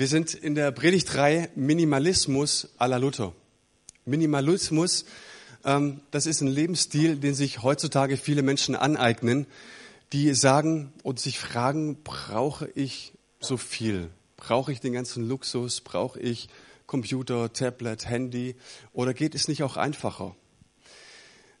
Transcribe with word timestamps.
Wir 0.00 0.08
sind 0.08 0.32
in 0.32 0.54
der 0.54 0.72
Predigtreihe 0.72 1.50
Minimalismus 1.56 2.70
à 2.78 2.88
la 2.88 2.96
Luther. 2.96 3.34
Minimalismus, 4.06 5.04
ähm, 5.62 6.00
das 6.10 6.24
ist 6.24 6.40
ein 6.40 6.46
Lebensstil, 6.46 7.16
den 7.16 7.34
sich 7.34 7.62
heutzutage 7.62 8.16
viele 8.16 8.40
Menschen 8.40 8.74
aneignen, 8.74 9.46
die 10.14 10.32
sagen 10.32 10.94
und 11.02 11.20
sich 11.20 11.38
fragen, 11.38 12.02
brauche 12.02 12.70
ich 12.74 13.12
so 13.40 13.58
viel? 13.58 14.08
Brauche 14.38 14.72
ich 14.72 14.80
den 14.80 14.94
ganzen 14.94 15.28
Luxus? 15.28 15.82
Brauche 15.82 16.18
ich 16.18 16.48
Computer, 16.86 17.52
Tablet, 17.52 18.08
Handy? 18.08 18.56
Oder 18.94 19.12
geht 19.12 19.34
es 19.34 19.48
nicht 19.48 19.62
auch 19.62 19.76
einfacher? 19.76 20.34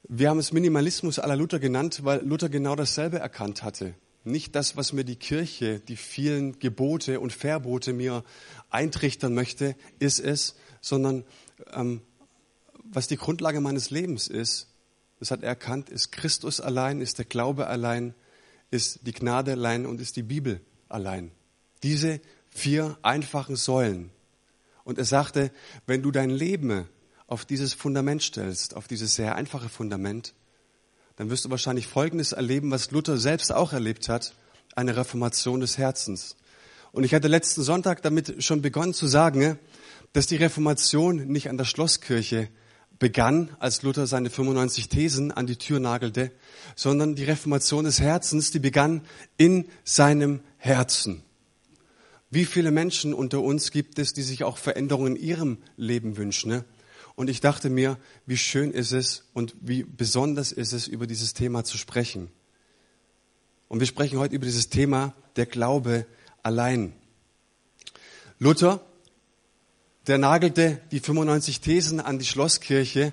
Wir 0.08 0.30
haben 0.30 0.38
es 0.38 0.50
Minimalismus 0.50 1.18
à 1.18 1.26
la 1.26 1.34
Luther 1.34 1.58
genannt, 1.58 2.04
weil 2.04 2.24
Luther 2.24 2.48
genau 2.48 2.74
dasselbe 2.74 3.18
erkannt 3.18 3.62
hatte. 3.62 3.92
Nicht 4.24 4.54
das, 4.54 4.76
was 4.76 4.92
mir 4.92 5.04
die 5.04 5.16
Kirche, 5.16 5.80
die 5.80 5.96
vielen 5.96 6.58
Gebote 6.58 7.20
und 7.20 7.32
Verbote 7.32 7.92
mir 7.92 8.22
eintrichtern 8.68 9.34
möchte, 9.34 9.76
ist 9.98 10.20
es, 10.20 10.56
sondern 10.80 11.24
ähm, 11.72 12.02
was 12.84 13.08
die 13.08 13.16
Grundlage 13.16 13.60
meines 13.60 13.90
Lebens 13.90 14.28
ist, 14.28 14.68
das 15.18 15.30
hat 15.30 15.42
er 15.42 15.50
erkannt, 15.50 15.90
ist 15.90 16.12
Christus 16.12 16.60
allein, 16.60 17.00
ist 17.00 17.18
der 17.18 17.24
Glaube 17.24 17.66
allein, 17.66 18.14
ist 18.70 19.06
die 19.06 19.12
Gnade 19.12 19.52
allein 19.52 19.86
und 19.86 20.00
ist 20.00 20.16
die 20.16 20.22
Bibel 20.22 20.60
allein. 20.88 21.30
Diese 21.82 22.20
vier 22.50 22.98
einfachen 23.02 23.56
Säulen. 23.56 24.10
Und 24.84 24.98
er 24.98 25.04
sagte, 25.04 25.50
wenn 25.86 26.02
du 26.02 26.10
dein 26.10 26.30
Leben 26.30 26.88
auf 27.26 27.44
dieses 27.44 27.74
Fundament 27.74 28.22
stellst, 28.22 28.74
auf 28.74 28.88
dieses 28.88 29.14
sehr 29.14 29.36
einfache 29.36 29.68
Fundament, 29.68 30.34
dann 31.20 31.28
wirst 31.28 31.44
du 31.44 31.50
wahrscheinlich 31.50 31.86
Folgendes 31.86 32.32
erleben, 32.32 32.70
was 32.70 32.92
Luther 32.92 33.18
selbst 33.18 33.52
auch 33.52 33.74
erlebt 33.74 34.08
hat, 34.08 34.32
eine 34.74 34.96
Reformation 34.96 35.60
des 35.60 35.76
Herzens. 35.76 36.34
Und 36.92 37.04
ich 37.04 37.12
hatte 37.12 37.28
letzten 37.28 37.62
Sonntag 37.62 38.00
damit 38.00 38.42
schon 38.42 38.62
begonnen 38.62 38.94
zu 38.94 39.06
sagen, 39.06 39.58
dass 40.14 40.26
die 40.26 40.36
Reformation 40.36 41.26
nicht 41.26 41.50
an 41.50 41.58
der 41.58 41.66
Schlosskirche 41.66 42.48
begann, 42.98 43.54
als 43.58 43.82
Luther 43.82 44.06
seine 44.06 44.30
95 44.30 44.88
Thesen 44.88 45.30
an 45.30 45.46
die 45.46 45.56
Tür 45.56 45.78
nagelte, 45.78 46.32
sondern 46.74 47.16
die 47.16 47.24
Reformation 47.24 47.84
des 47.84 48.00
Herzens, 48.00 48.50
die 48.50 48.58
begann 48.58 49.02
in 49.36 49.68
seinem 49.84 50.40
Herzen. 50.56 51.22
Wie 52.30 52.46
viele 52.46 52.70
Menschen 52.70 53.12
unter 53.12 53.42
uns 53.42 53.72
gibt 53.72 53.98
es, 53.98 54.14
die 54.14 54.22
sich 54.22 54.42
auch 54.42 54.56
Veränderungen 54.56 55.16
in 55.16 55.22
ihrem 55.22 55.58
Leben 55.76 56.16
wünschen? 56.16 56.64
Und 57.14 57.28
ich 57.28 57.40
dachte 57.40 57.70
mir, 57.70 57.98
wie 58.26 58.36
schön 58.36 58.70
ist 58.70 58.92
es 58.92 59.24
und 59.32 59.54
wie 59.60 59.84
besonders 59.84 60.52
ist 60.52 60.72
es, 60.72 60.86
über 60.86 61.06
dieses 61.06 61.34
Thema 61.34 61.64
zu 61.64 61.78
sprechen. 61.78 62.30
Und 63.68 63.80
wir 63.80 63.86
sprechen 63.86 64.18
heute 64.18 64.34
über 64.34 64.46
dieses 64.46 64.68
Thema 64.68 65.14
der 65.36 65.46
Glaube 65.46 66.06
allein. 66.42 66.92
Luther, 68.38 68.84
der 70.06 70.18
nagelte 70.18 70.80
die 70.90 71.00
95 71.00 71.60
Thesen 71.60 72.00
an 72.00 72.18
die 72.18 72.24
Schlosskirche 72.24 73.12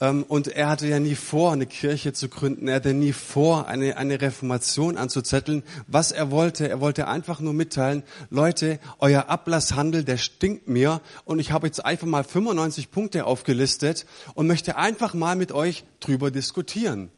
und 0.00 0.48
er 0.48 0.70
hatte 0.70 0.86
ja 0.86 0.98
nie 0.98 1.14
vor, 1.14 1.52
eine 1.52 1.66
Kirche 1.66 2.14
zu 2.14 2.30
gründen. 2.30 2.68
Er 2.68 2.76
hatte 2.76 2.94
nie 2.94 3.12
vor, 3.12 3.66
eine, 3.66 3.98
eine 3.98 4.18
Reformation 4.22 4.96
anzuzetteln. 4.96 5.62
Was 5.88 6.10
er 6.10 6.30
wollte, 6.30 6.70
er 6.70 6.80
wollte 6.80 7.06
einfach 7.06 7.40
nur 7.40 7.52
mitteilen, 7.52 8.02
Leute, 8.30 8.78
euer 8.98 9.28
Ablasshandel, 9.28 10.02
der 10.04 10.16
stinkt 10.16 10.68
mir. 10.68 11.02
Und 11.26 11.38
ich 11.38 11.52
habe 11.52 11.66
jetzt 11.66 11.84
einfach 11.84 12.06
mal 12.06 12.24
95 12.24 12.90
Punkte 12.90 13.26
aufgelistet 13.26 14.06
und 14.34 14.46
möchte 14.46 14.76
einfach 14.76 15.12
mal 15.12 15.36
mit 15.36 15.52
euch 15.52 15.84
drüber 16.00 16.30
diskutieren. 16.30 17.10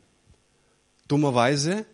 Dummerweise 1.06 1.86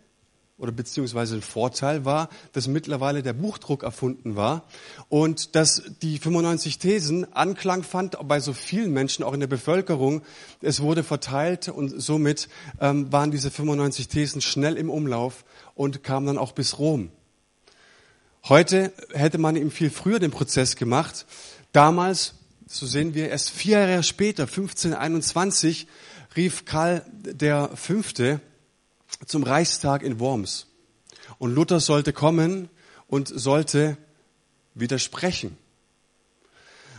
oder 0.59 0.71
beziehungsweise 0.71 1.35
ein 1.35 1.41
Vorteil 1.41 2.05
war, 2.05 2.29
dass 2.53 2.67
mittlerweile 2.67 3.23
der 3.23 3.33
Buchdruck 3.33 3.83
erfunden 3.83 4.35
war 4.35 4.65
und 5.07 5.55
dass 5.55 5.83
die 6.01 6.19
95 6.19 6.77
Thesen 6.77 7.33
Anklang 7.33 7.83
fand 7.83 8.17
bei 8.27 8.39
so 8.39 8.53
vielen 8.53 8.91
Menschen, 8.91 9.23
auch 9.23 9.33
in 9.33 9.39
der 9.39 9.47
Bevölkerung. 9.47 10.21
Es 10.61 10.81
wurde 10.81 11.03
verteilt 11.03 11.69
und 11.69 11.89
somit 12.01 12.49
ähm, 12.79 13.11
waren 13.11 13.31
diese 13.31 13.49
95 13.49 14.09
Thesen 14.09 14.41
schnell 14.41 14.75
im 14.75 14.89
Umlauf 14.89 15.45
und 15.75 16.03
kamen 16.03 16.27
dann 16.27 16.37
auch 16.37 16.51
bis 16.51 16.77
Rom. 16.77 17.09
Heute 18.47 18.93
hätte 19.13 19.37
man 19.37 19.55
ihm 19.55 19.71
viel 19.71 19.89
früher 19.89 20.19
den 20.19 20.31
Prozess 20.31 20.75
gemacht. 20.75 21.25
Damals, 21.71 22.35
so 22.67 22.85
sehen 22.85 23.13
wir, 23.13 23.29
erst 23.29 23.49
vier 23.49 23.79
Jahre 23.79 24.03
später, 24.03 24.43
1521, 24.43 25.87
rief 26.35 26.65
Karl 26.65 27.05
der 27.11 27.69
Fünfte 27.75 28.41
zum 29.25 29.43
Reichstag 29.43 30.03
in 30.03 30.19
Worms. 30.19 30.67
Und 31.37 31.53
Luther 31.53 31.79
sollte 31.79 32.13
kommen 32.13 32.69
und 33.07 33.27
sollte 33.27 33.97
widersprechen. 34.73 35.57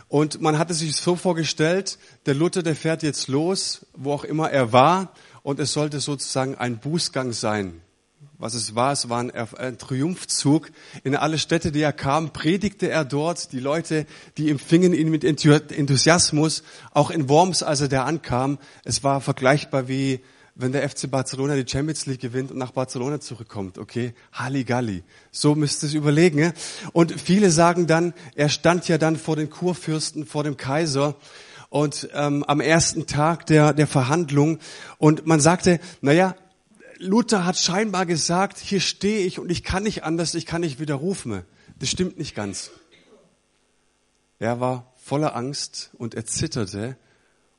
Und 0.07 0.41
man 0.41 0.57
hatte 0.57 0.73
sich 0.73 0.95
so 0.97 1.15
vorgestellt, 1.15 1.97
der 2.25 2.33
Luther, 2.33 2.63
der 2.63 2.75
fährt 2.75 3.01
jetzt 3.01 3.29
los, 3.29 3.85
wo 3.93 4.11
auch 4.11 4.25
immer 4.25 4.49
er 4.51 4.73
war, 4.73 5.13
und 5.43 5.59
es 5.59 5.73
sollte 5.73 5.99
sozusagen 5.99 6.55
ein 6.55 6.79
Bußgang 6.79 7.31
sein. 7.31 7.81
Was 8.37 8.53
es 8.53 8.75
war, 8.75 8.91
es 8.91 9.07
war 9.07 9.19
ein, 9.19 9.31
ein 9.31 9.77
Triumphzug. 9.77 10.71
In 11.03 11.15
alle 11.15 11.39
Städte, 11.39 11.71
die 11.71 11.81
er 11.81 11.93
kam, 11.93 12.33
predigte 12.33 12.89
er 12.89 13.05
dort. 13.05 13.51
Die 13.51 13.59
Leute, 13.59 14.05
die 14.37 14.49
empfingen 14.49 14.93
ihn 14.93 15.09
mit 15.09 15.23
Enthusiasmus. 15.23 16.63
Auch 16.91 17.09
in 17.09 17.29
Worms, 17.29 17.63
als 17.63 17.81
er 17.81 17.87
da 17.87 18.03
ankam, 18.03 18.57
es 18.83 19.03
war 19.03 19.21
vergleichbar 19.21 19.87
wie 19.87 20.21
wenn 20.61 20.71
der 20.71 20.87
FC 20.87 21.09
Barcelona 21.09 21.55
die 21.55 21.69
Champions 21.69 22.05
League 22.05 22.21
gewinnt 22.21 22.51
und 22.51 22.57
nach 22.57 22.71
Barcelona 22.71 23.19
zurückkommt, 23.19 23.77
okay? 23.77 24.13
Halligalli. 24.31 25.03
So 25.31 25.55
müsst 25.55 25.83
ihr 25.83 25.87
es 25.87 25.93
überlegen. 25.93 26.53
Und 26.93 27.19
viele 27.19 27.51
sagen 27.51 27.87
dann, 27.87 28.13
er 28.35 28.49
stand 28.49 28.87
ja 28.87 28.97
dann 28.97 29.17
vor 29.17 29.35
den 29.35 29.49
Kurfürsten, 29.49 30.25
vor 30.25 30.43
dem 30.43 30.57
Kaiser 30.57 31.15
und 31.69 32.09
ähm, 32.13 32.43
am 32.43 32.59
ersten 32.59 33.07
Tag 33.07 33.45
der, 33.45 33.73
der 33.73 33.87
Verhandlung 33.87 34.59
und 34.97 35.25
man 35.25 35.39
sagte, 35.39 35.79
naja, 36.01 36.35
Luther 36.97 37.45
hat 37.45 37.57
scheinbar 37.57 38.05
gesagt, 38.05 38.59
hier 38.59 38.79
stehe 38.79 39.25
ich 39.25 39.39
und 39.39 39.49
ich 39.49 39.63
kann 39.63 39.83
nicht 39.83 40.03
anders, 40.03 40.35
ich 40.35 40.45
kann 40.45 40.61
nicht 40.61 40.79
widerrufen. 40.79 41.43
Das 41.79 41.89
stimmt 41.89 42.19
nicht 42.19 42.35
ganz. 42.35 42.71
Er 44.37 44.59
war 44.59 44.93
voller 44.97 45.35
Angst 45.35 45.91
und 45.97 46.13
er 46.13 46.25
zitterte 46.25 46.97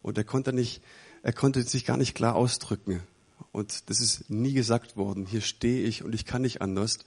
und 0.02 0.18
er 0.18 0.24
konnte 0.24 0.52
nicht 0.52 0.82
er 1.22 1.32
konnte 1.32 1.62
sich 1.62 1.84
gar 1.84 1.96
nicht 1.96 2.14
klar 2.14 2.34
ausdrücken. 2.34 3.02
Und 3.52 3.90
das 3.90 4.00
ist 4.00 4.30
nie 4.30 4.54
gesagt 4.54 4.96
worden. 4.96 5.26
Hier 5.26 5.42
stehe 5.42 5.84
ich 5.84 6.02
und 6.04 6.14
ich 6.14 6.24
kann 6.24 6.42
nicht 6.42 6.62
anders. 6.62 6.98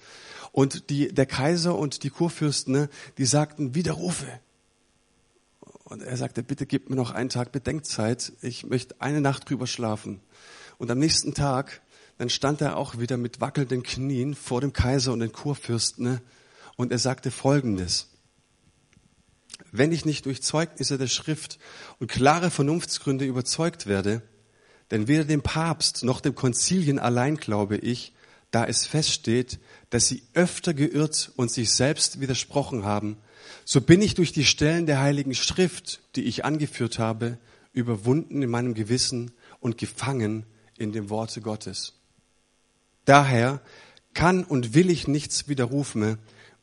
Und 0.52 0.90
die, 0.90 1.14
der 1.14 1.26
Kaiser 1.26 1.78
und 1.78 2.04
die 2.04 2.10
Kurfürsten, 2.10 2.74
ne, 2.74 2.90
die 3.18 3.26
sagten, 3.26 3.74
widerrufe. 3.74 4.28
Und 5.86 6.02
er 6.02 6.18
sagte, 6.18 6.44
bitte 6.44 6.66
gib 6.66 6.90
mir 6.90 6.96
noch 6.96 7.12
einen 7.12 7.30
Tag 7.30 7.52
Bedenkzeit. 7.52 8.34
Ich 8.42 8.66
möchte 8.66 8.96
eine 9.00 9.22
Nacht 9.22 9.50
drüber 9.50 9.68
schlafen. 9.68 10.20
Und 10.78 10.92
am 10.92 11.00
nächsten 11.00 11.34
Tag, 11.34 11.82
dann 12.18 12.30
stand 12.30 12.62
er 12.62 12.78
auch 12.78 13.00
wieder 13.00 13.18
mit 13.18 13.42
wackelnden 13.42 13.84
Knien 13.84 14.36
vor 14.36 14.62
dem 14.62 14.72
Kaiser 14.72 15.14
und 15.14 15.20
den 15.20 15.32
Kurfürsten. 15.32 16.06
Ne, 16.06 16.22
und 16.76 16.92
er 16.92 17.00
sagte 17.00 17.32
Folgendes 17.32 18.10
wenn 19.72 19.92
ich 19.92 20.06
nicht 20.06 20.26
durch 20.26 20.42
Zeugnisse 20.42 20.98
der 20.98 21.08
Schrift 21.08 21.60
und 22.00 22.12
klare 22.12 22.52
Vernunftsgründe 22.52 23.26
überzeugt 23.26 23.88
werde, 23.88 24.22
denn 24.92 25.08
weder 25.08 25.24
dem 25.24 25.42
Papst 25.42 26.04
noch 26.04 26.22
dem 26.22 26.36
Konzilien 26.36 27.00
allein 27.00 27.38
glaube 27.38 27.78
ich, 27.78 28.14
da 28.52 28.66
es 28.66 28.86
feststeht, 28.86 29.60
dass 29.90 30.08
sie 30.08 30.24
öfter 30.34 30.74
geirrt 30.74 31.32
und 31.36 31.52
sich 31.52 31.72
selbst 31.72 32.20
widersprochen 32.20 32.86
haben, 32.86 33.18
so 33.64 33.82
bin 33.82 34.02
ich 34.02 34.14
durch 34.14 34.32
die 34.32 34.46
Stellen 34.46 34.86
der 34.86 35.02
Heiligen 35.02 35.36
Schrift, 35.36 36.02
die 36.16 36.24
ich 36.24 36.46
angeführt 36.46 37.00
habe, 37.00 37.38
überwunden 37.74 38.42
in 38.42 38.50
meinem 38.50 38.74
Gewissen 38.74 39.32
und 39.60 39.78
gefangen 39.78 40.46
in 40.78 40.92
dem 40.92 41.10
Worte 41.10 41.42
Gottes. 41.42 41.94
Daher 43.06 43.62
kann 44.14 44.44
und 44.44 44.74
will 44.74 44.90
ich 44.90 45.08
nichts 45.08 45.48
widerrufen, 45.48 46.18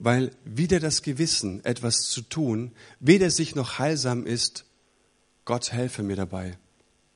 weil 0.04 0.32
wieder 0.44 0.80
das 0.80 1.02
Gewissen, 1.02 1.64
etwas 1.64 2.00
zu 2.08 2.22
tun, 2.22 2.72
weder 2.98 3.30
sich 3.30 3.54
noch 3.54 3.78
heilsam 3.78 4.26
ist, 4.26 4.64
Gott 5.44 5.72
helfe 5.72 6.02
mir 6.02 6.16
dabei. 6.16 6.58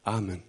Amen. 0.05 0.45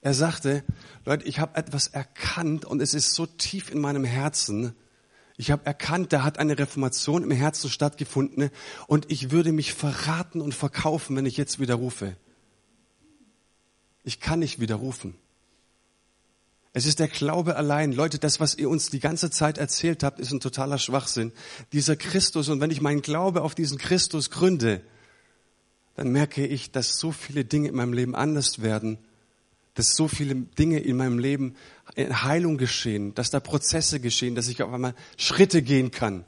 Er 0.00 0.14
sagte, 0.14 0.62
Leute, 1.04 1.24
ich 1.24 1.40
habe 1.40 1.56
etwas 1.56 1.88
erkannt 1.88 2.64
und 2.64 2.80
es 2.80 2.94
ist 2.94 3.14
so 3.14 3.26
tief 3.26 3.68
in 3.68 3.80
meinem 3.80 4.04
Herzen. 4.04 4.76
Ich 5.36 5.50
habe 5.50 5.66
erkannt, 5.66 6.12
da 6.12 6.22
hat 6.22 6.38
eine 6.38 6.56
Reformation 6.56 7.24
im 7.24 7.32
Herzen 7.32 7.68
stattgefunden 7.68 8.50
und 8.86 9.10
ich 9.10 9.32
würde 9.32 9.50
mich 9.50 9.74
verraten 9.74 10.40
und 10.40 10.54
verkaufen, 10.54 11.16
wenn 11.16 11.26
ich 11.26 11.36
jetzt 11.36 11.58
widerrufe. 11.58 12.16
Ich 14.04 14.20
kann 14.20 14.38
nicht 14.38 14.60
widerrufen. 14.60 15.14
Es 16.76 16.86
ist 16.86 16.98
der 16.98 17.06
Glaube 17.06 17.54
allein. 17.54 17.92
Leute, 17.92 18.18
das, 18.18 18.40
was 18.40 18.56
ihr 18.56 18.68
uns 18.68 18.90
die 18.90 18.98
ganze 18.98 19.30
Zeit 19.30 19.58
erzählt 19.58 20.02
habt, 20.02 20.18
ist 20.18 20.32
ein 20.32 20.40
totaler 20.40 20.78
Schwachsinn. 20.78 21.30
Dieser 21.72 21.94
Christus, 21.94 22.48
und 22.48 22.60
wenn 22.60 22.72
ich 22.72 22.80
meinen 22.80 23.00
Glaube 23.00 23.42
auf 23.42 23.54
diesen 23.54 23.78
Christus 23.78 24.28
gründe, 24.28 24.82
dann 25.94 26.10
merke 26.10 26.44
ich, 26.44 26.72
dass 26.72 26.98
so 26.98 27.12
viele 27.12 27.44
Dinge 27.44 27.68
in 27.68 27.76
meinem 27.76 27.92
Leben 27.92 28.16
anders 28.16 28.60
werden, 28.60 28.98
dass 29.74 29.94
so 29.94 30.08
viele 30.08 30.34
Dinge 30.34 30.80
in 30.80 30.96
meinem 30.96 31.20
Leben 31.20 31.54
in 31.94 32.24
Heilung 32.24 32.58
geschehen, 32.58 33.14
dass 33.14 33.30
da 33.30 33.38
Prozesse 33.38 34.00
geschehen, 34.00 34.34
dass 34.34 34.48
ich 34.48 34.60
auf 34.60 34.72
einmal 34.72 34.96
Schritte 35.16 35.62
gehen 35.62 35.92
kann. 35.92 36.24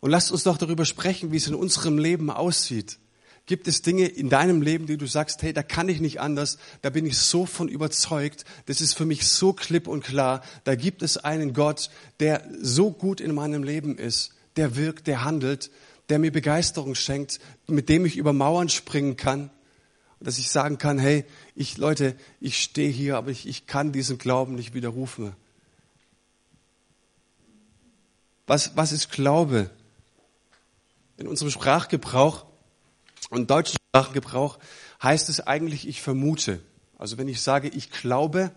Und 0.00 0.10
lasst 0.10 0.32
uns 0.32 0.42
doch 0.42 0.58
darüber 0.58 0.84
sprechen, 0.84 1.30
wie 1.30 1.36
es 1.36 1.46
in 1.46 1.54
unserem 1.54 1.98
Leben 1.98 2.28
aussieht. 2.28 2.98
Gibt 3.46 3.68
es 3.68 3.82
Dinge 3.82 4.06
in 4.06 4.30
deinem 4.30 4.62
Leben, 4.62 4.86
die 4.86 4.96
du 4.96 5.06
sagst, 5.06 5.42
hey, 5.42 5.52
da 5.52 5.62
kann 5.62 5.90
ich 5.90 6.00
nicht 6.00 6.20
anders, 6.20 6.56
da 6.80 6.88
bin 6.88 7.04
ich 7.04 7.18
so 7.18 7.44
von 7.44 7.68
überzeugt, 7.68 8.44
das 8.66 8.80
ist 8.80 8.94
für 8.94 9.04
mich 9.04 9.26
so 9.26 9.52
klipp 9.52 9.86
und 9.86 10.02
klar, 10.02 10.42
da 10.64 10.74
gibt 10.74 11.02
es 11.02 11.18
einen 11.18 11.52
Gott, 11.52 11.90
der 12.20 12.48
so 12.60 12.90
gut 12.90 13.20
in 13.20 13.34
meinem 13.34 13.62
Leben 13.62 13.98
ist, 13.98 14.32
der 14.56 14.76
wirkt, 14.76 15.06
der 15.08 15.24
handelt, 15.24 15.70
der 16.08 16.18
mir 16.18 16.32
Begeisterung 16.32 16.94
schenkt, 16.94 17.38
mit 17.66 17.90
dem 17.90 18.06
ich 18.06 18.16
über 18.16 18.32
Mauern 18.32 18.70
springen 18.70 19.16
kann, 19.16 19.50
dass 20.20 20.38
ich 20.38 20.50
sagen 20.50 20.78
kann, 20.78 20.98
hey, 20.98 21.26
ich, 21.54 21.76
Leute, 21.76 22.16
ich 22.40 22.62
stehe 22.62 22.90
hier, 22.90 23.18
aber 23.18 23.30
ich, 23.30 23.46
ich 23.46 23.66
kann 23.66 23.92
diesen 23.92 24.16
Glauben 24.16 24.54
nicht 24.54 24.72
widerrufen. 24.72 25.34
Was, 28.46 28.74
was 28.74 28.92
ist 28.92 29.10
Glaube? 29.10 29.68
In 31.18 31.28
unserem 31.28 31.50
Sprachgebrauch 31.50 32.46
und 33.34 33.50
deutschen 33.50 33.76
Sprachgebrauch 33.88 34.58
heißt 35.02 35.28
es 35.28 35.40
eigentlich, 35.40 35.86
ich 35.88 36.02
vermute. 36.02 36.60
Also 36.98 37.18
wenn 37.18 37.28
ich 37.28 37.42
sage, 37.42 37.68
ich 37.68 37.90
glaube, 37.90 38.50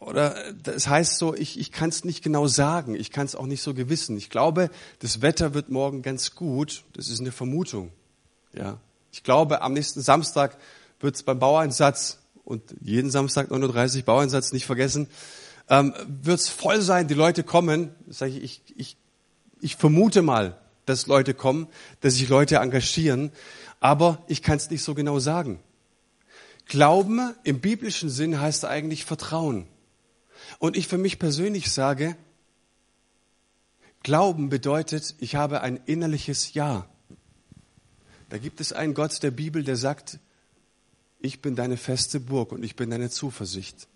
oder 0.00 0.52
das 0.54 0.88
heißt 0.88 1.18
so, 1.18 1.34
ich, 1.34 1.58
ich 1.58 1.70
kann 1.70 1.90
es 1.90 2.04
nicht 2.04 2.22
genau 2.24 2.46
sagen, 2.46 2.94
ich 2.94 3.10
kann 3.10 3.26
es 3.26 3.36
auch 3.36 3.46
nicht 3.46 3.62
so 3.62 3.74
gewissen. 3.74 4.16
Ich 4.16 4.30
glaube, 4.30 4.70
das 4.98 5.22
Wetter 5.22 5.54
wird 5.54 5.70
morgen 5.70 6.02
ganz 6.02 6.34
gut, 6.34 6.84
das 6.94 7.08
ist 7.08 7.20
eine 7.20 7.32
Vermutung. 7.32 7.92
Ja. 8.52 8.78
Ich 9.12 9.22
glaube, 9.22 9.62
am 9.62 9.74
nächsten 9.74 10.00
Samstag 10.00 10.58
wird 11.00 11.14
es 11.14 11.22
beim 11.22 11.38
Baueinsatz, 11.38 12.18
und 12.44 12.74
jeden 12.80 13.10
Samstag 13.10 13.50
9.30 13.50 13.98
Uhr 13.98 14.02
Baueinsatz 14.02 14.52
nicht 14.52 14.66
vergessen, 14.66 15.08
ähm, 15.68 15.94
wird 16.06 16.40
es 16.40 16.48
voll 16.48 16.80
sein, 16.80 17.06
die 17.06 17.14
Leute 17.14 17.44
kommen. 17.44 17.94
Sag 18.08 18.30
ich, 18.30 18.42
ich, 18.42 18.62
ich, 18.76 18.96
ich 19.60 19.76
vermute 19.76 20.22
mal, 20.22 20.58
dass 20.86 21.06
Leute 21.06 21.34
kommen, 21.34 21.68
dass 22.00 22.14
sich 22.14 22.28
Leute 22.28 22.56
engagieren, 22.56 23.30
aber 23.80 24.22
ich 24.28 24.42
kann 24.42 24.56
es 24.56 24.70
nicht 24.70 24.82
so 24.82 24.94
genau 24.94 25.18
sagen. 25.18 25.60
Glauben 26.66 27.34
im 27.44 27.60
biblischen 27.60 28.08
Sinn 28.08 28.40
heißt 28.40 28.64
eigentlich 28.64 29.04
Vertrauen. 29.04 29.66
Und 30.58 30.76
ich 30.76 30.88
für 30.88 30.98
mich 30.98 31.18
persönlich 31.18 31.72
sage, 31.72 32.16
Glauben 34.02 34.48
bedeutet, 34.48 35.14
ich 35.20 35.36
habe 35.36 35.60
ein 35.60 35.80
innerliches 35.86 36.54
Ja. 36.54 36.88
Da 38.30 38.38
gibt 38.38 38.60
es 38.60 38.72
einen 38.72 38.94
Gott 38.94 39.22
der 39.22 39.30
Bibel, 39.30 39.62
der 39.62 39.76
sagt, 39.76 40.18
ich 41.20 41.40
bin 41.40 41.54
deine 41.54 41.76
feste 41.76 42.18
Burg 42.18 42.50
und 42.50 42.64
ich 42.64 42.74
bin 42.74 42.90
deine 42.90 43.10
Zuversicht. 43.10 43.86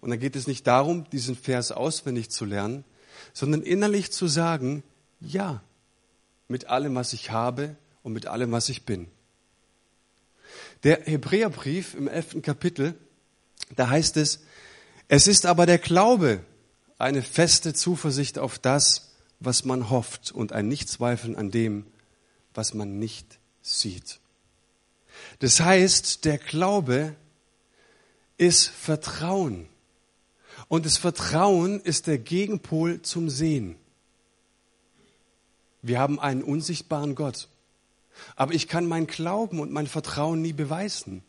Und 0.00 0.10
dann 0.10 0.20
geht 0.20 0.36
es 0.36 0.46
nicht 0.46 0.66
darum, 0.66 1.08
diesen 1.10 1.36
Vers 1.36 1.72
auswendig 1.72 2.30
zu 2.30 2.44
lernen, 2.44 2.84
sondern 3.32 3.62
innerlich 3.62 4.12
zu 4.12 4.26
sagen, 4.26 4.82
ja, 5.20 5.62
mit 6.48 6.66
allem, 6.66 6.94
was 6.94 7.12
ich 7.12 7.30
habe 7.30 7.76
und 8.02 8.12
mit 8.12 8.26
allem, 8.26 8.52
was 8.52 8.68
ich 8.68 8.84
bin. 8.84 9.08
Der 10.82 11.02
Hebräerbrief 11.04 11.94
im 11.94 12.08
elften 12.08 12.42
Kapitel, 12.42 12.94
da 13.76 13.88
heißt 13.88 14.16
es, 14.16 14.40
es 15.08 15.26
ist 15.26 15.46
aber 15.46 15.66
der 15.66 15.78
Glaube, 15.78 16.40
eine 16.98 17.22
feste 17.22 17.74
Zuversicht 17.74 18.38
auf 18.38 18.58
das, 18.58 19.12
was 19.40 19.64
man 19.64 19.90
hofft 19.90 20.32
und 20.32 20.52
ein 20.52 20.68
Nichtzweifeln 20.68 21.36
an 21.36 21.50
dem, 21.50 21.86
was 22.54 22.74
man 22.74 22.98
nicht 22.98 23.38
sieht. 23.62 24.18
Das 25.38 25.60
heißt, 25.60 26.24
der 26.24 26.38
Glaube 26.38 27.14
ist 28.36 28.68
Vertrauen. 28.68 29.68
Und 30.68 30.86
das 30.86 30.96
Vertrauen 30.96 31.80
ist 31.80 32.06
der 32.06 32.18
Gegenpol 32.18 33.02
zum 33.02 33.30
Sehen. 33.30 33.76
Wir 35.82 35.98
haben 35.98 36.18
einen 36.18 36.42
unsichtbaren 36.42 37.14
Gott. 37.14 37.48
Aber 38.36 38.52
ich 38.52 38.68
kann 38.68 38.86
mein 38.86 39.06
Glauben 39.06 39.60
und 39.60 39.70
mein 39.70 39.86
Vertrauen 39.86 40.42
nie 40.42 40.52
beweisen. 40.52 41.22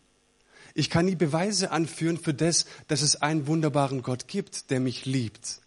Ich 0.74 0.90
kann 0.90 1.06
nie 1.06 1.16
Beweise 1.16 1.72
anführen 1.72 2.18
für 2.18 2.34
das, 2.34 2.66
dass 2.88 3.02
es 3.02 3.22
einen 3.22 3.48
wunderbaren 3.48 4.02
Gott 4.02 4.28
gibt, 4.28 4.70
der 4.70 4.80
mich 4.80 5.06
liebt. 5.06 5.62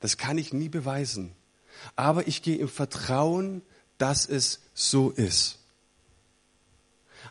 Das 0.00 0.16
kann 0.16 0.38
ich 0.38 0.52
nie 0.52 0.68
beweisen. 0.68 1.32
Aber 1.94 2.26
ich 2.26 2.42
gehe 2.42 2.56
im 2.56 2.68
Vertrauen, 2.68 3.62
dass 3.98 4.26
es 4.26 4.60
so 4.74 5.10
ist. 5.10 5.58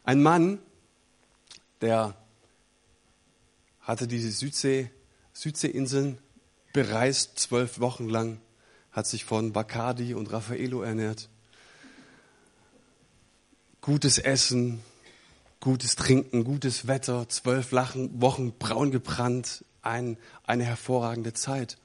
Ein 0.04 0.22
Mann, 0.22 0.60
der 1.82 2.16
hatte 3.82 4.08
diese 4.08 4.32
Südsee, 4.32 4.92
Südseeinseln 5.34 6.18
bereist, 6.74 7.40
zwölf 7.40 7.80
Wochen 7.80 8.10
lang, 8.10 8.42
hat 8.96 9.08
sich 9.08 9.26
von 9.26 9.52
Bacardi 9.52 10.14
und 10.14 10.32
Raffaello 10.32 10.82
ernährt. 10.82 11.28
Gutes 13.82 14.18
Essen, 14.18 14.80
gutes 15.60 15.98
Trinken, 15.98 16.46
gutes 16.46 16.88
Wetter, 16.88 17.28
zwölf 17.28 17.74
Wochen 17.74 18.54
braun 18.58 18.92
gebrannt, 18.92 19.66
ein, 19.82 20.18
eine 20.46 20.64
hervorragende 20.64 21.34
Zeit. 21.34 21.78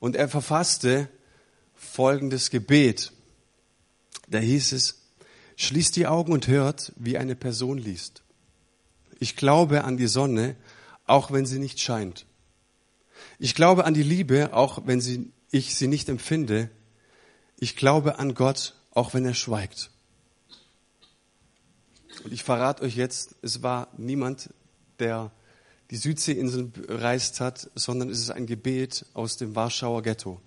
Und 0.00 0.16
er 0.16 0.28
verfasste 0.28 1.08
folgendes 1.76 2.50
Gebet. 2.50 3.12
Da 4.26 4.38
hieß 4.38 4.72
es, 4.72 5.02
schließt 5.54 5.94
die 5.94 6.08
Augen 6.08 6.32
und 6.32 6.48
hört, 6.48 6.92
wie 6.96 7.16
eine 7.16 7.36
Person 7.36 7.78
liest. 7.78 8.24
Ich 9.20 9.36
glaube 9.36 9.84
an 9.84 9.96
die 9.96 10.08
Sonne, 10.08 10.56
auch 11.06 11.30
wenn 11.30 11.46
sie 11.46 11.60
nicht 11.60 11.78
scheint. 11.78 12.26
Ich 13.38 13.54
glaube 13.54 13.84
an 13.84 13.94
die 13.94 14.02
Liebe, 14.02 14.52
auch 14.52 14.82
wenn 14.84 15.00
sie, 15.00 15.30
ich 15.50 15.74
sie 15.74 15.86
nicht 15.86 16.08
empfinde. 16.08 16.70
Ich 17.58 17.76
glaube 17.76 18.18
an 18.18 18.34
Gott, 18.34 18.74
auch 18.92 19.14
wenn 19.14 19.24
er 19.24 19.34
schweigt. 19.34 19.90
Und 22.24 22.32
ich 22.32 22.42
verrate 22.42 22.82
euch 22.82 22.96
jetzt, 22.96 23.36
es 23.42 23.62
war 23.62 23.88
niemand, 23.96 24.50
der 24.98 25.30
die 25.90 25.96
Südseeinseln 25.96 26.70
bereist 26.70 27.40
hat, 27.40 27.70
sondern 27.74 28.10
es 28.10 28.18
ist 28.18 28.30
ein 28.30 28.46
Gebet 28.46 29.06
aus 29.14 29.36
dem 29.36 29.54
Warschauer 29.54 30.02
Ghetto. 30.02 30.40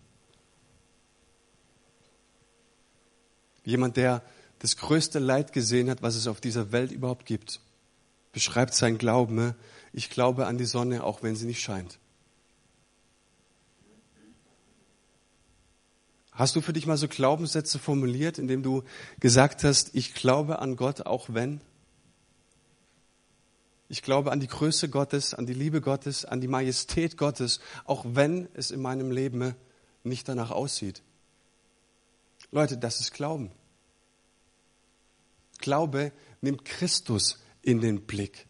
Jemand, 3.63 3.97
der 3.97 4.23
das 4.59 4.77
größte 4.77 5.19
Leid 5.19 5.53
gesehen 5.53 5.89
hat, 5.89 6.01
was 6.01 6.15
es 6.15 6.27
auf 6.27 6.41
dieser 6.41 6.71
Welt 6.71 6.91
überhaupt 6.91 7.25
gibt, 7.25 7.59
beschreibt 8.31 8.73
sein 8.73 8.97
Glauben, 8.97 9.55
ich 9.93 10.09
glaube 10.09 10.45
an 10.45 10.57
die 10.57 10.65
Sonne, 10.65 11.03
auch 11.03 11.23
wenn 11.23 11.35
sie 11.35 11.45
nicht 11.45 11.61
scheint. 11.61 11.99
Hast 16.31 16.55
du 16.55 16.61
für 16.61 16.73
dich 16.73 16.87
mal 16.87 16.97
so 16.97 17.07
Glaubenssätze 17.07 17.77
formuliert, 17.77 18.39
indem 18.39 18.63
du 18.63 18.83
gesagt 19.19 19.63
hast, 19.63 19.93
ich 19.93 20.13
glaube 20.13 20.59
an 20.59 20.75
Gott, 20.75 21.05
auch 21.05 21.27
wenn? 21.29 21.61
Ich 23.89 24.01
glaube 24.01 24.31
an 24.31 24.39
die 24.39 24.47
Größe 24.47 24.87
Gottes, 24.87 25.33
an 25.33 25.45
die 25.45 25.53
Liebe 25.53 25.81
Gottes, 25.81 26.23
an 26.23 26.39
die 26.39 26.47
Majestät 26.47 27.17
Gottes, 27.17 27.59
auch 27.83 28.05
wenn 28.07 28.47
es 28.53 28.71
in 28.71 28.81
meinem 28.81 29.11
Leben 29.11 29.53
nicht 30.03 30.29
danach 30.29 30.51
aussieht. 30.51 31.03
Leute, 32.51 32.77
das 32.77 33.01
ist 33.01 33.13
Glauben. 33.13 33.51
Glaube 35.59 36.13
nimmt 36.39 36.63
Christus 36.63 37.39
in 37.61 37.81
den 37.81 38.01
Blick. 38.01 38.47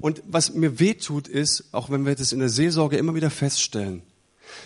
Und 0.00 0.22
was 0.26 0.52
mir 0.52 0.80
weh 0.80 0.94
tut, 0.94 1.28
ist, 1.28 1.72
auch 1.72 1.90
wenn 1.90 2.04
wir 2.04 2.14
das 2.14 2.32
in 2.32 2.40
der 2.40 2.48
Seelsorge 2.48 2.96
immer 2.96 3.14
wieder 3.14 3.30
feststellen, 3.30 4.02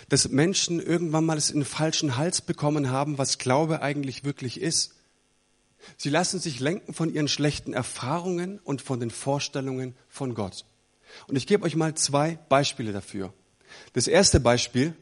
dass 0.09 0.29
Menschen 0.29 0.79
irgendwann 0.79 1.25
mal 1.25 1.37
es 1.37 1.49
in 1.49 1.59
den 1.59 1.65
falschen 1.65 2.17
Hals 2.17 2.41
bekommen 2.41 2.89
haben, 2.89 3.17
was 3.17 3.37
Glaube 3.37 3.81
eigentlich 3.81 4.23
wirklich 4.23 4.61
ist. 4.61 4.95
Sie 5.97 6.09
lassen 6.09 6.39
sich 6.39 6.59
lenken 6.59 6.93
von 6.93 7.13
ihren 7.13 7.27
schlechten 7.27 7.73
Erfahrungen 7.73 8.59
und 8.59 8.81
von 8.81 8.99
den 8.99 9.09
Vorstellungen 9.09 9.95
von 10.07 10.35
Gott. 10.35 10.65
Und 11.27 11.35
ich 11.35 11.47
gebe 11.47 11.63
euch 11.65 11.75
mal 11.75 11.95
zwei 11.95 12.37
Beispiele 12.49 12.93
dafür. 12.93 13.33
Das 13.93 14.07
erste 14.07 14.39
Beispiel, 14.39 14.93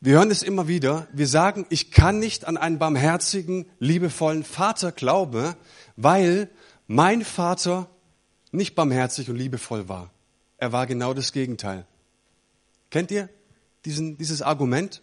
wir 0.00 0.14
hören 0.14 0.30
es 0.30 0.42
immer 0.42 0.68
wieder, 0.68 1.08
wir 1.12 1.26
sagen, 1.26 1.66
ich 1.70 1.90
kann 1.90 2.20
nicht 2.20 2.46
an 2.46 2.56
einen 2.56 2.78
barmherzigen, 2.78 3.66
liebevollen 3.80 4.44
Vater 4.44 4.92
glauben, 4.92 5.54
weil 5.96 6.48
mein 6.86 7.24
Vater 7.24 7.88
nicht 8.52 8.74
barmherzig 8.74 9.28
und 9.28 9.36
liebevoll 9.36 9.88
war. 9.88 10.10
Er 10.56 10.72
war 10.72 10.86
genau 10.86 11.14
das 11.14 11.32
Gegenteil. 11.32 11.86
Kennt 12.90 13.10
ihr 13.10 13.28
diesen, 13.84 14.16
dieses 14.16 14.42
Argument? 14.42 15.02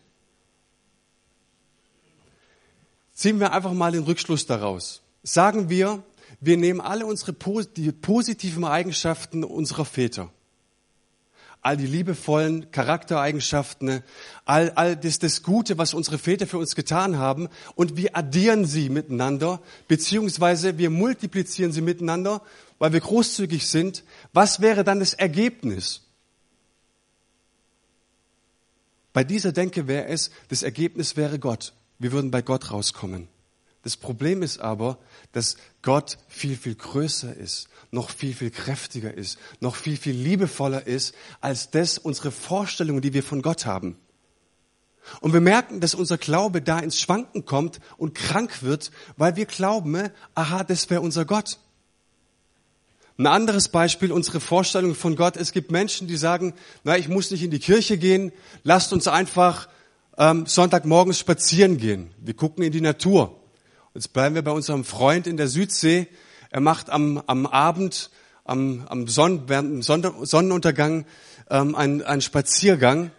Ziehen 3.14 3.40
wir 3.40 3.54
einfach 3.54 3.74
mal 3.74 3.92
den 3.92 4.04
Rückschluss 4.04 4.46
daraus. 4.46 5.02
Sagen 5.24 5.70
wir, 5.70 6.04
wir 6.42 6.58
nehmen 6.58 6.82
alle 6.82 7.06
unsere 7.06 7.34
die 7.64 7.92
positiven 7.92 8.66
Eigenschaften 8.66 9.44
unserer 9.44 9.86
Väter, 9.86 10.32
all 11.62 11.78
die 11.78 11.88
liebevollen 11.88 12.72
Charaktereigenschaften, 12.72 14.04
all, 14.44 14.72
all 14.72 14.98
das, 14.98 15.20
das 15.20 15.44
Gute, 15.44 15.78
was 15.78 15.94
unsere 15.94 16.18
Väter 16.18 16.46
für 16.46 16.58
uns 16.58 16.76
getan 16.76 17.18
haben, 17.18 17.48
und 17.76 17.96
wir 17.96 18.18
addieren 18.18 18.66
sie 18.66 18.90
miteinander, 18.90 19.62
beziehungsweise 19.88 20.78
wir 20.78 20.90
multiplizieren 20.90 21.72
sie 21.72 21.82
miteinander, 21.82 22.42
weil 22.80 22.94
wir 22.94 23.00
großzügig 23.00 23.68
sind. 23.68 24.04
Was 24.34 24.60
wäre 24.60 24.84
dann 24.84 25.00
das 25.00 25.14
Ergebnis? 25.14 26.05
Bei 29.16 29.24
dieser 29.24 29.54
Denke 29.54 29.88
wäre 29.88 30.08
es, 30.08 30.30
das 30.50 30.62
Ergebnis 30.62 31.16
wäre 31.16 31.40
Gott. 31.40 31.72
Wir 32.00 32.12
würden 32.12 32.32
bei 32.32 32.42
Gott 32.42 32.72
rauskommen. 32.72 33.30
Das 33.82 33.96
Problem 33.96 34.44
ist 34.44 34.60
aber, 34.60 34.98
dass 35.32 35.56
Gott 35.82 36.18
viel, 36.28 36.58
viel 36.58 36.76
größer 36.76 37.34
ist, 37.34 37.70
noch 37.92 38.10
viel, 38.10 38.34
viel 38.34 38.52
kräftiger 38.52 39.14
ist, 39.14 39.40
noch 39.62 39.78
viel, 39.78 39.96
viel 39.96 40.16
liebevoller 40.16 40.86
ist, 40.86 41.16
als 41.40 41.72
das 41.72 41.98
unsere 41.98 42.30
Vorstellungen, 42.30 43.00
die 43.00 43.14
wir 43.14 43.24
von 43.24 43.42
Gott 43.42 43.66
haben. 43.66 43.96
Und 45.22 45.32
wir 45.32 45.40
merken, 45.40 45.80
dass 45.80 45.96
unser 45.96 46.18
Glaube 46.18 46.62
da 46.62 46.80
ins 46.80 47.00
Schwanken 47.00 47.46
kommt 47.46 47.80
und 47.96 48.16
krank 48.16 48.64
wird, 48.64 48.92
weil 49.16 49.38
wir 49.38 49.46
glauben, 49.46 50.10
aha, 50.34 50.66
das 50.66 50.90
wäre 50.90 51.00
unser 51.00 51.24
Gott. 51.24 51.60
Ein 53.18 53.28
anderes 53.28 53.70
Beispiel, 53.70 54.12
unsere 54.12 54.42
Vorstellung 54.42 54.94
von 54.94 55.16
Gott. 55.16 55.38
Es 55.38 55.54
gibt 55.54 55.72
Menschen, 55.72 56.08
die 56.08 56.18
sagen, 56.18 56.54
na, 56.84 56.98
ich 56.98 57.08
muss 57.08 57.32
nicht 57.32 57.44
in 57.44 57.52
die 57.52 57.60
Kirche 57.60 57.98
gehen, 57.98 58.34
lasst 58.64 58.92
uns 58.92 59.08
einfach 59.08 59.70
ähm, 60.18 60.46
Sonntagmorgens 60.46 61.20
spazieren 61.20 61.78
gehen. 61.78 62.12
Wir 62.18 62.34
gucken 62.34 62.62
in 62.62 62.74
die 62.74 62.82
Natur. 62.82 63.40
Jetzt 63.94 64.12
bleiben 64.12 64.36
wir 64.36 64.42
bei 64.42 64.52
unserem 64.52 64.84
Freund 64.84 65.28
in 65.28 65.38
der 65.38 65.48
Südsee. 65.48 66.08
Er 66.50 66.60
macht 66.60 66.90
am, 66.90 67.24
am 67.26 67.46
Abend, 67.46 68.10
am, 68.44 68.86
am 68.90 69.08
Sonn, 69.08 69.44
während 69.48 69.72
dem 69.72 69.82
Sonnenuntergang 69.82 71.06
ähm, 71.50 71.74
einen, 71.74 72.02
einen 72.02 72.22
Spaziergang 72.22 73.12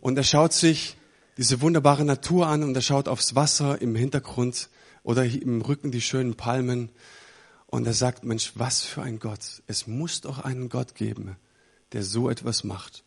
und 0.00 0.18
er 0.18 0.24
schaut 0.24 0.52
sich 0.52 0.98
diese 1.38 1.62
wunderbare 1.62 2.04
Natur 2.04 2.46
an 2.46 2.62
und 2.62 2.74
er 2.74 2.82
schaut 2.82 3.08
aufs 3.08 3.34
Wasser 3.34 3.80
im 3.80 3.96
Hintergrund 3.96 4.68
oder 5.02 5.24
im 5.24 5.62
Rücken 5.62 5.90
die 5.90 6.02
schönen 6.02 6.34
Palmen 6.34 6.90
und 7.74 7.88
er 7.88 7.92
sagt, 7.92 8.22
Mensch, 8.22 8.52
was 8.54 8.82
für 8.84 9.02
ein 9.02 9.18
Gott. 9.18 9.60
Es 9.66 9.88
muss 9.88 10.20
doch 10.20 10.38
einen 10.38 10.68
Gott 10.68 10.94
geben, 10.94 11.36
der 11.90 12.04
so 12.04 12.30
etwas 12.30 12.62
macht. 12.62 13.02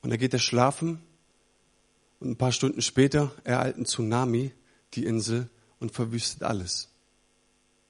Und 0.00 0.10
er 0.10 0.18
geht 0.18 0.32
er 0.32 0.40
schlafen 0.40 1.00
und 2.18 2.30
ein 2.30 2.36
paar 2.36 2.50
Stunden 2.50 2.82
später 2.82 3.30
ereilt 3.44 3.76
ein 3.76 3.86
Tsunami 3.86 4.50
die 4.94 5.04
Insel 5.04 5.48
und 5.78 5.92
verwüstet 5.92 6.42
alles. 6.42 6.88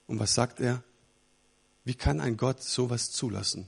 Und 0.05 0.19
was 0.19 0.35
sagt 0.35 0.59
er? 0.59 0.83
Wie 1.83 1.95
kann 1.95 2.21
ein 2.21 2.37
Gott 2.37 2.61
sowas 2.61 3.11
zulassen? 3.11 3.67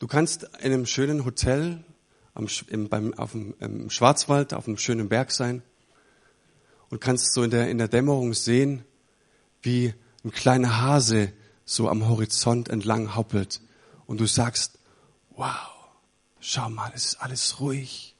Du 0.00 0.08
kannst 0.08 0.42
in 0.42 0.72
einem 0.72 0.86
schönen 0.86 1.24
Hotel 1.24 1.84
am, 2.34 2.48
im, 2.66 2.88
beim, 2.88 3.14
auf 3.14 3.30
dem, 3.30 3.54
im 3.60 3.88
Schwarzwald 3.88 4.52
auf 4.52 4.66
einem 4.66 4.78
schönen 4.78 5.08
Berg 5.08 5.30
sein 5.30 5.62
und 6.90 7.00
kannst 7.00 7.34
so 7.34 7.44
in 7.44 7.52
der, 7.52 7.70
in 7.70 7.78
der 7.78 7.86
Dämmerung 7.86 8.34
sehen, 8.34 8.84
wie 9.62 9.94
ein 10.24 10.32
kleiner 10.32 10.80
Hase 10.80 11.32
so 11.64 11.88
am 11.88 12.08
Horizont 12.08 12.68
entlang 12.68 13.16
hoppelt 13.16 13.60
und 14.06 14.20
du 14.20 14.26
sagst, 14.26 14.78
wow, 15.30 15.68
schau 16.40 16.68
mal, 16.70 16.92
es 16.94 17.06
ist 17.06 17.20
alles 17.20 17.60
ruhig. 17.60 18.14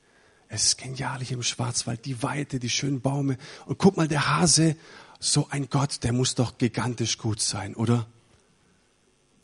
Es 0.48 0.64
ist 0.64 0.78
genial 0.78 1.20
hier 1.20 1.36
im 1.36 1.42
Schwarzwald, 1.42 2.04
die 2.04 2.22
Weite, 2.22 2.60
die 2.60 2.70
schönen 2.70 3.00
Bäume. 3.00 3.36
Und 3.66 3.78
guck 3.78 3.96
mal, 3.96 4.06
der 4.06 4.28
Hase, 4.28 4.76
so 5.18 5.48
ein 5.50 5.68
Gott, 5.70 6.04
der 6.04 6.12
muss 6.12 6.34
doch 6.34 6.58
gigantisch 6.58 7.18
gut 7.18 7.40
sein, 7.40 7.74
oder? 7.74 8.06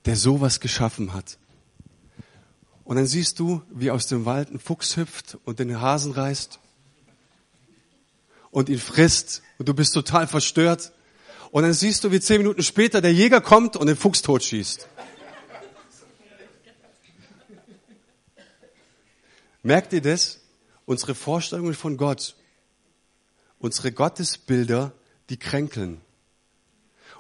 Der 0.05 0.17
sowas 0.17 0.61
geschaffen 0.61 1.13
hat. 1.13 1.39
Und 2.85 2.97
dann 2.97 3.07
siehst 3.07 3.39
du, 3.39 3.63
wie 3.71 3.91
aus 3.91 4.07
dem 4.07 4.25
Wald 4.25 4.51
ein 4.51 4.59
Fuchs 4.59 4.97
hüpft 4.97 5.39
und 5.45 5.59
den 5.59 5.81
Hasen 5.81 6.13
reißt 6.13 6.59
und 8.51 8.69
ihn 8.69 8.79
frisst 8.79 9.43
und 9.59 9.69
du 9.69 9.75
bist 9.75 9.95
total 9.95 10.27
verstört. 10.27 10.93
Und 11.53 11.63
dann 11.63 11.73
siehst 11.73 12.03
du, 12.03 12.11
wie 12.11 12.19
zehn 12.19 12.39
Minuten 12.39 12.65
später 12.65 13.01
der 13.01 13.15
Jäger 13.15 13.41
kommt 13.41 13.77
und 13.77 13.87
den 13.87 13.97
Fuchs 13.97 14.23
totschießt. 14.23 14.89
Merkt 19.63 19.93
ihr 19.93 20.03
das? 20.03 20.43
unsere 20.85 21.15
Vorstellungen 21.15 21.75
von 21.75 21.97
Gott, 21.97 22.37
unsere 23.59 23.93
Gottesbilder, 23.93 24.93
die 25.31 25.39
kränkeln. 25.39 26.01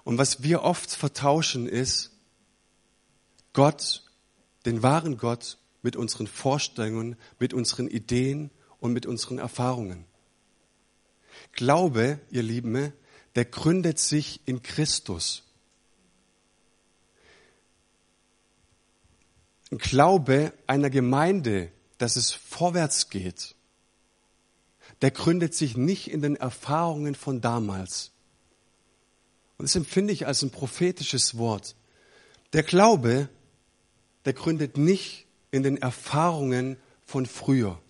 Und 0.04 0.18
was 0.18 0.42
wir 0.42 0.62
oft 0.62 0.90
vertauschen 0.90 1.68
ist, 1.68 2.10
Gott, 3.52 4.02
den 4.66 4.82
wahren 4.82 5.16
Gott, 5.16 5.58
mit 5.82 5.96
unseren 5.96 6.26
Vorstellungen, 6.26 7.16
mit 7.38 7.54
unseren 7.54 7.88
Ideen 7.88 8.50
und 8.78 8.92
mit 8.92 9.06
unseren 9.06 9.38
Erfahrungen. 9.38 10.04
Glaube, 11.52 12.20
ihr 12.30 12.42
Lieben, 12.42 12.92
der 13.34 13.44
gründet 13.44 13.98
sich 13.98 14.40
in 14.46 14.62
Christus. 14.62 15.42
Ein 19.70 19.78
Glaube 19.78 20.52
einer 20.66 20.90
Gemeinde, 20.90 21.72
dass 21.98 22.16
es 22.16 22.32
vorwärts 22.32 23.08
geht, 23.08 23.54
der 25.00 25.10
gründet 25.10 25.54
sich 25.54 25.76
nicht 25.76 26.10
in 26.10 26.20
den 26.20 26.36
Erfahrungen 26.36 27.14
von 27.14 27.40
damals. 27.40 28.12
Und 29.56 29.68
das 29.68 29.76
empfinde 29.76 30.12
ich 30.12 30.26
als 30.26 30.42
ein 30.42 30.50
prophetisches 30.50 31.38
Wort. 31.38 31.74
Der 32.52 32.62
Glaube, 32.62 33.28
der 34.24 34.32
gründet 34.32 34.76
nicht 34.76 35.26
in 35.50 35.62
den 35.62 35.76
Erfahrungen 35.76 36.76
von 37.06 37.26
früher, 37.26 37.80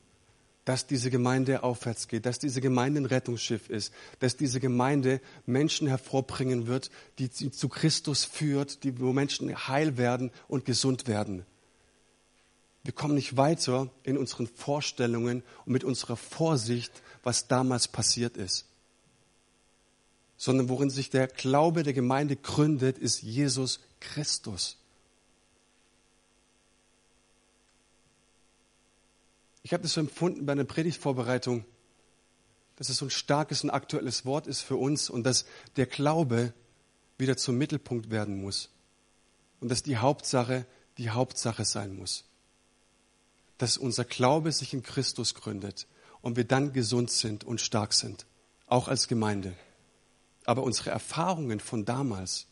dass 0.65 0.87
diese 0.87 1.11
Gemeinde 1.11 1.63
aufwärts 1.63 2.07
geht, 2.07 2.25
dass 2.25 2.39
diese 2.39 2.61
Gemeinde 2.61 3.01
ein 3.01 3.07
Rettungsschiff 3.07 3.69
ist, 3.69 3.93
dass 4.21 4.37
diese 4.37 4.61
Gemeinde 4.61 5.21
Menschen 5.45 5.89
hervorbringen 5.89 6.67
wird, 6.67 6.91
die 7.19 7.31
zu 7.31 7.69
Christus 7.69 8.25
führt, 8.25 8.85
die, 8.85 9.01
wo 9.01 9.13
Menschen 9.13 9.53
heil 9.69 9.97
werden 9.97 10.31
und 10.47 10.65
gesund 10.65 11.09
werden. 11.09 11.45
Wir 12.85 12.93
kommen 12.93 13.15
nicht 13.15 13.37
weiter 13.37 13.91
in 14.03 14.19
unseren 14.19 14.47
Vorstellungen 14.47 15.43
und 15.65 15.73
mit 15.73 15.85
unserer 15.85 16.17
Vorsicht, 16.17 16.93
was 17.23 17.47
damals 17.47 17.89
passiert 17.89 18.37
ist. 18.37 18.67
Sondern 20.37 20.69
worin 20.69 20.91
sich 20.91 21.11
der 21.11 21.29
Glaube 21.29 21.85
der 21.85 21.93
Gemeinde 21.93 22.35
gründet, 22.35 22.99
ist 22.99 23.23
Jesus 23.23 23.81
Christus. 24.01 24.79
Ich 29.63 29.73
habe 29.73 29.83
das 29.83 29.93
so 29.93 30.01
empfunden 30.01 30.47
bei 30.47 30.53
einer 30.53 30.65
Predigtvorbereitung, 30.65 31.65
dass 32.77 32.89
es 32.89 32.97
so 32.97 33.07
ein 33.07 33.11
starkes 33.11 33.63
und 33.65 33.71
aktuelles 33.71 34.25
Wort 34.25 34.47
ist 34.47 34.61
für 34.61 34.77
uns 34.77 35.11
und 35.11 35.25
dass 35.25 35.45
der 35.77 35.87
Glaube 35.87 36.53
wieder 37.19 37.37
zum 37.37 37.57
Mittelpunkt 37.59 38.11
werden 38.11 38.41
muss. 38.41 38.71
Und 39.61 39.71
dass 39.71 39.83
die 39.83 39.99
Hauptsache 39.99 40.67
die 40.99 41.11
Hauptsache 41.11 41.65
sein 41.65 41.97
muss 41.97 42.25
dass 43.63 43.79
unser 43.79 44.05
Glaube 44.05 44.51
sich 44.51 44.75
in 44.75 44.83
Christus 44.83 45.35
gründet 45.35 45.87
und 46.21 46.37
wir 46.37 46.43
dann 46.43 46.73
gesund 46.73 47.13
sind 47.13 47.45
und 47.45 47.61
stark 47.61 47.93
sind, 47.93 48.27
auch 48.67 48.89
als 48.89 49.07
Gemeinde. 49.07 49.55
Aber 50.45 50.65
unsere 50.65 50.91
Erfahrungen 50.91 51.61
von 51.61 51.85
damals 51.85 52.47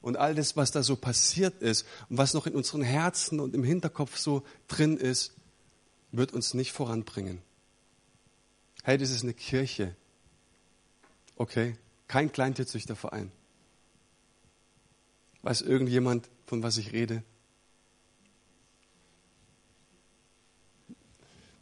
und 0.00 0.16
all 0.16 0.34
das, 0.34 0.56
was 0.56 0.72
da 0.72 0.82
so 0.82 0.96
passiert 0.96 1.62
ist 1.62 1.86
und 2.08 2.18
was 2.18 2.34
noch 2.34 2.48
in 2.48 2.56
unseren 2.56 2.82
Herzen 2.82 3.38
und 3.38 3.54
im 3.54 3.62
Hinterkopf 3.62 4.18
so 4.18 4.42
drin 4.66 4.96
ist, 4.96 5.32
wird 6.16 6.32
uns 6.32 6.54
nicht 6.54 6.72
voranbringen. 6.72 7.42
Hey, 8.82 8.98
das 8.98 9.10
ist 9.10 9.22
eine 9.22 9.34
Kirche. 9.34 9.96
Okay, 11.36 11.76
kein 12.06 12.30
Kleintierzüchterverein. 12.30 13.32
Weiß 15.42 15.62
irgendjemand, 15.62 16.28
von 16.46 16.62
was 16.62 16.76
ich 16.76 16.92
rede? 16.92 17.22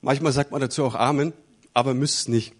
Manchmal 0.01 0.33
sagt 0.33 0.51
man 0.51 0.61
dazu 0.61 0.85
auch 0.85 0.95
Amen, 0.95 1.33
aber 1.75 1.95
müsst 1.95 2.29
nicht. 2.29 2.55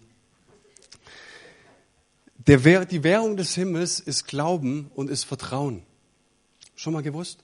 Der, 2.37 2.85
die 2.85 3.03
Währung 3.03 3.37
des 3.37 3.55
Himmels 3.55 3.99
ist 3.99 4.27
Glauben 4.27 4.89
und 4.95 5.09
ist 5.09 5.23
Vertrauen. 5.23 5.83
Schon 6.75 6.93
mal 6.93 7.03
gewusst? 7.03 7.43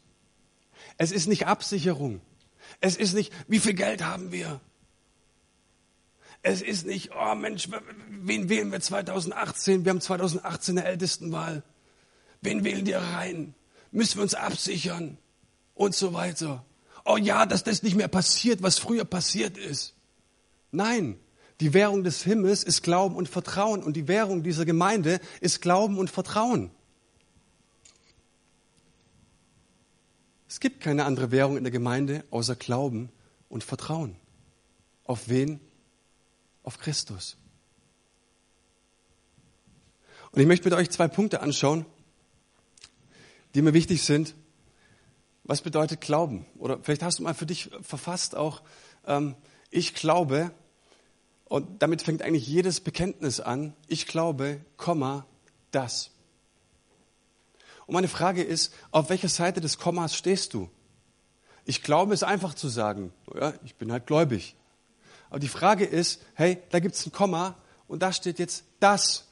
Es 0.97 1.11
ist 1.11 1.27
nicht 1.27 1.47
Absicherung. 1.47 2.21
Es 2.81 2.95
ist 2.95 3.13
nicht, 3.13 3.33
wie 3.47 3.59
viel 3.59 3.73
Geld 3.73 4.03
haben 4.03 4.31
wir? 4.31 4.59
Es 6.41 6.61
ist 6.61 6.85
nicht, 6.85 7.11
oh 7.13 7.35
Mensch, 7.35 7.67
wen 8.09 8.49
wählen 8.49 8.71
wir 8.71 8.79
2018? 8.79 9.83
Wir 9.83 9.89
haben 9.89 10.01
2018 10.01 10.77
eine 10.77 10.87
Ältestenwahl. 10.87 11.63
Wen 12.41 12.63
wählen 12.63 12.85
wir 12.85 12.99
rein? 12.99 13.53
Müssen 13.91 14.17
wir 14.17 14.23
uns 14.23 14.35
absichern? 14.35 15.17
Und 15.73 15.95
so 15.95 16.13
weiter 16.13 16.65
oh 17.09 17.17
ja, 17.17 17.45
dass 17.45 17.63
das 17.63 17.83
nicht 17.83 17.95
mehr 17.95 18.07
passiert, 18.07 18.61
was 18.61 18.77
früher 18.77 19.03
passiert 19.03 19.57
ist. 19.57 19.95
Nein, 20.71 21.19
die 21.59 21.73
Währung 21.73 22.03
des 22.03 22.23
Himmels 22.23 22.63
ist 22.63 22.83
Glauben 22.83 23.15
und 23.15 23.27
Vertrauen 23.27 23.83
und 23.83 23.95
die 23.95 24.07
Währung 24.07 24.43
dieser 24.43 24.65
Gemeinde 24.65 25.19
ist 25.41 25.61
Glauben 25.61 25.97
und 25.97 26.09
Vertrauen. 26.09 26.71
Es 30.49 30.59
gibt 30.59 30.81
keine 30.81 31.05
andere 31.05 31.29
Währung 31.29 31.57
in 31.57 31.63
der 31.63 31.71
Gemeinde 31.71 32.25
außer 32.31 32.55
Glauben 32.55 33.11
und 33.49 33.63
Vertrauen. 33.63 34.15
Auf 35.03 35.29
wen? 35.29 35.59
Auf 36.63 36.79
Christus. 36.79 37.37
Und 40.31 40.41
ich 40.41 40.47
möchte 40.47 40.67
mit 40.67 40.73
euch 40.77 40.89
zwei 40.89 41.07
Punkte 41.07 41.41
anschauen, 41.41 41.85
die 43.53 43.61
mir 43.61 43.73
wichtig 43.73 44.03
sind 44.03 44.35
Was 45.43 45.61
bedeutet 45.61 46.01
Glauben? 46.01 46.45
Oder 46.57 46.79
vielleicht 46.81 47.01
hast 47.01 47.17
du 47.19 47.23
mal 47.23 47.33
für 47.33 47.47
dich 47.47 47.71
verfasst 47.81 48.35
auch, 48.35 48.61
ähm, 49.07 49.35
ich 49.71 49.95
glaube, 49.95 50.51
und 51.45 51.81
damit 51.81 52.03
fängt 52.03 52.21
eigentlich 52.21 52.47
jedes 52.47 52.81
Bekenntnis 52.81 53.39
an, 53.39 53.73
ich 53.87 54.05
glaube, 54.05 54.61
Komma, 54.77 55.25
das. 55.71 56.11
Und 57.89 57.93
meine 57.93 58.07
Frage 58.07 58.43
ist, 58.43 58.71
auf 58.91 59.09
welcher 59.09 59.29
Seite 59.29 59.61
des 59.61 59.79
Kommas 59.79 60.15
stehst 60.15 60.53
du? 60.53 60.69
Ich 61.65 61.81
glaube 61.81 62.13
es 62.13 62.21
einfach 62.21 62.53
zu 62.53 62.69
sagen, 62.69 63.11
ja, 63.33 63.55
ich 63.65 63.77
bin 63.77 63.91
halt 63.91 64.05
gläubig. 64.05 64.55
Aber 65.31 65.39
die 65.39 65.47
Frage 65.47 65.85
ist, 65.85 66.21
hey, 66.35 66.59
da 66.69 66.81
gibt 66.81 66.93
es 66.93 67.07
ein 67.07 67.11
Komma 67.11 67.55
und 67.87 68.03
da 68.03 68.13
steht 68.13 68.37
jetzt 68.37 68.63
das. 68.79 69.27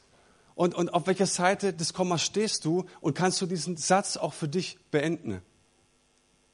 Und, 0.55 0.73
und 0.73 0.91
auf 0.91 1.05
welcher 1.05 1.27
Seite 1.27 1.71
des 1.71 1.93
Kommas 1.93 2.23
stehst 2.23 2.65
du 2.65 2.87
und 2.99 3.13
kannst 3.13 3.39
du 3.41 3.45
diesen 3.45 3.77
Satz 3.77 4.17
auch 4.17 4.33
für 4.33 4.47
dich 4.47 4.79
beenden? 4.89 5.43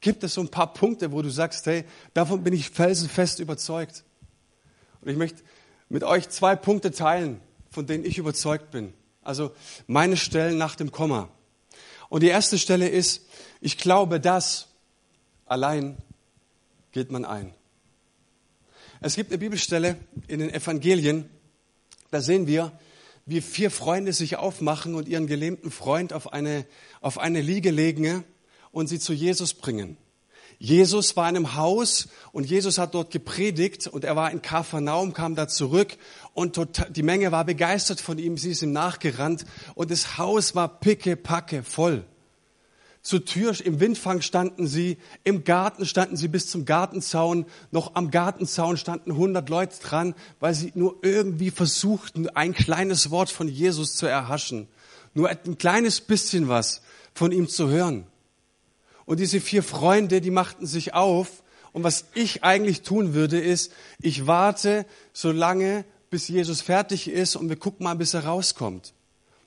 Gibt 0.01 0.25
es 0.25 0.33
so 0.33 0.41
ein 0.41 0.49
paar 0.49 0.73
Punkte, 0.73 1.13
wo 1.13 1.21
du 1.21 1.29
sagst, 1.29 1.65
hey, 1.67 1.85
davon 2.13 2.43
bin 2.43 2.53
ich 2.53 2.69
felsenfest 2.69 3.39
überzeugt. 3.39 4.03
Und 4.99 5.09
ich 5.09 5.15
möchte 5.15 5.41
mit 5.87 6.03
euch 6.03 6.27
zwei 6.27 6.57
Punkte 6.57 6.91
teilen, 6.91 7.39
von 7.69 7.87
denen 7.87 8.03
ich 8.03 8.17
überzeugt 8.17 8.71
bin. 8.71 8.93
Also 9.21 9.53
meine 9.87 10.17
Stellen 10.17 10.57
nach 10.57 10.75
dem 10.75 10.91
Komma. 10.91 11.29
Und 12.13 12.21
die 12.21 12.27
erste 12.27 12.59
Stelle 12.59 12.89
ist, 12.89 13.25
ich 13.59 13.75
glaube, 13.75 14.19
dass 14.19 14.67
allein 15.47 15.97
geht 16.91 17.11
man 17.11 17.25
ein. 17.25 17.55
Es 19.01 19.15
gibt 19.15 19.31
eine 19.31 19.39
Bibelstelle 19.39 19.97
in 20.27 20.37
den 20.37 20.53
Evangelien, 20.53 21.27
da 22.11 22.21
sehen 22.21 22.45
wir, 22.45 22.71
wie 23.25 23.41
vier 23.41 23.71
Freunde 23.71 24.13
sich 24.13 24.35
aufmachen 24.35 24.93
und 24.93 25.07
ihren 25.07 25.25
gelähmten 25.25 25.71
Freund 25.71 26.13
auf 26.13 26.31
eine, 26.31 26.67
auf 27.01 27.17
eine 27.17 27.41
Liege 27.41 27.71
legen 27.71 28.23
und 28.71 28.85
sie 28.85 28.99
zu 28.99 29.13
Jesus 29.13 29.55
bringen. 29.55 29.97
Jesus 30.59 31.17
war 31.17 31.27
in 31.27 31.35
einem 31.35 31.55
Haus 31.55 32.09
und 32.31 32.43
Jesus 32.43 32.77
hat 32.77 32.93
dort 32.93 33.09
gepredigt 33.09 33.87
und 33.87 34.03
er 34.03 34.15
war 34.15 34.29
in 34.29 34.43
Kapharnaum, 34.43 35.13
kam 35.13 35.33
da 35.33 35.47
zurück 35.47 35.97
und 36.33 36.59
die 36.95 37.03
Menge 37.03 37.31
war 37.31 37.45
begeistert 37.45 38.01
von 38.01 38.17
ihm, 38.17 38.37
sie 38.37 38.51
ist 38.51 38.63
ihm 38.63 38.71
nachgerannt 38.71 39.45
und 39.75 39.91
das 39.91 40.17
Haus 40.17 40.55
war 40.55 40.79
picke 40.79 41.15
packe 41.15 41.63
voll. 41.63 42.05
Zur 43.03 43.25
Tür 43.25 43.53
im 43.65 43.81
Windfang 43.81 44.21
standen 44.21 44.65
sie, 44.65 44.97
im 45.25 45.43
Garten 45.43 45.85
standen 45.85 46.15
sie 46.15 46.29
bis 46.29 46.49
zum 46.49 46.63
Gartenzaun, 46.63 47.45
noch 47.69 47.95
am 47.95 48.11
Gartenzaun 48.11 48.77
standen 48.77 49.11
100 49.11 49.49
Leute 49.49 49.77
dran, 49.81 50.15
weil 50.39 50.53
sie 50.53 50.71
nur 50.73 50.99
irgendwie 51.01 51.51
versuchten, 51.51 52.29
ein 52.29 52.53
kleines 52.53 53.11
Wort 53.11 53.29
von 53.29 53.49
Jesus 53.49 53.97
zu 53.97 54.05
erhaschen, 54.05 54.69
nur 55.13 55.27
ein 55.27 55.57
kleines 55.57 55.99
bisschen 55.99 56.47
was 56.47 56.81
von 57.13 57.33
ihm 57.33 57.49
zu 57.49 57.67
hören. 57.67 58.07
Und 59.05 59.19
diese 59.19 59.41
vier 59.41 59.63
Freunde, 59.63 60.21
die 60.21 60.31
machten 60.31 60.65
sich 60.65 60.93
auf. 60.93 61.43
Und 61.73 61.83
was 61.83 62.05
ich 62.13 62.43
eigentlich 62.43 62.83
tun 62.83 63.13
würde, 63.13 63.39
ist, 63.39 63.73
ich 63.99 64.27
warte 64.27 64.85
so 65.11 65.31
lange, 65.31 65.83
bis 66.13 66.27
Jesus 66.27 66.61
fertig 66.61 67.07
ist 67.07 67.35
und 67.35 67.49
wir 67.49 67.55
gucken 67.55 67.85
mal, 67.85 67.95
bis 67.95 68.13
er 68.13 68.25
rauskommt. 68.25 68.93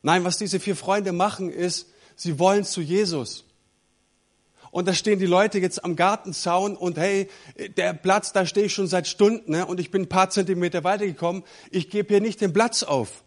Nein, 0.03 0.25
was 0.25 0.37
diese 0.37 0.59
vier 0.59 0.75
Freunde 0.75 1.13
machen, 1.13 1.49
ist, 1.49 1.87
sie 2.17 2.41
wollen 2.41 2.65
zu 2.65 2.81
Jesus. 2.81 3.45
Und 4.73 4.89
da 4.89 4.93
stehen 4.93 5.21
die 5.21 5.27
Leute 5.27 5.61
jetzt 5.61 5.85
am 5.85 5.95
Gartenzaun 5.95 6.77
und 6.77 6.99
hey, 6.99 7.31
der 7.77 7.95
Platz, 7.95 8.33
da 8.33 8.45
stehe 8.47 8.67
ich 8.67 8.75
schon 8.75 8.89
seit 8.89 9.07
Stunden 9.07 9.53
ne, 9.53 9.65
und 9.65 9.79
ich 9.79 9.93
bin 9.93 10.03
ein 10.03 10.09
paar 10.09 10.29
Zentimeter 10.29 10.83
weitergekommen. 10.83 11.45
Ich 11.71 11.89
gebe 11.89 12.09
hier 12.09 12.21
nicht 12.21 12.41
den 12.41 12.53
Platz 12.53 12.83
auf. 12.83 13.23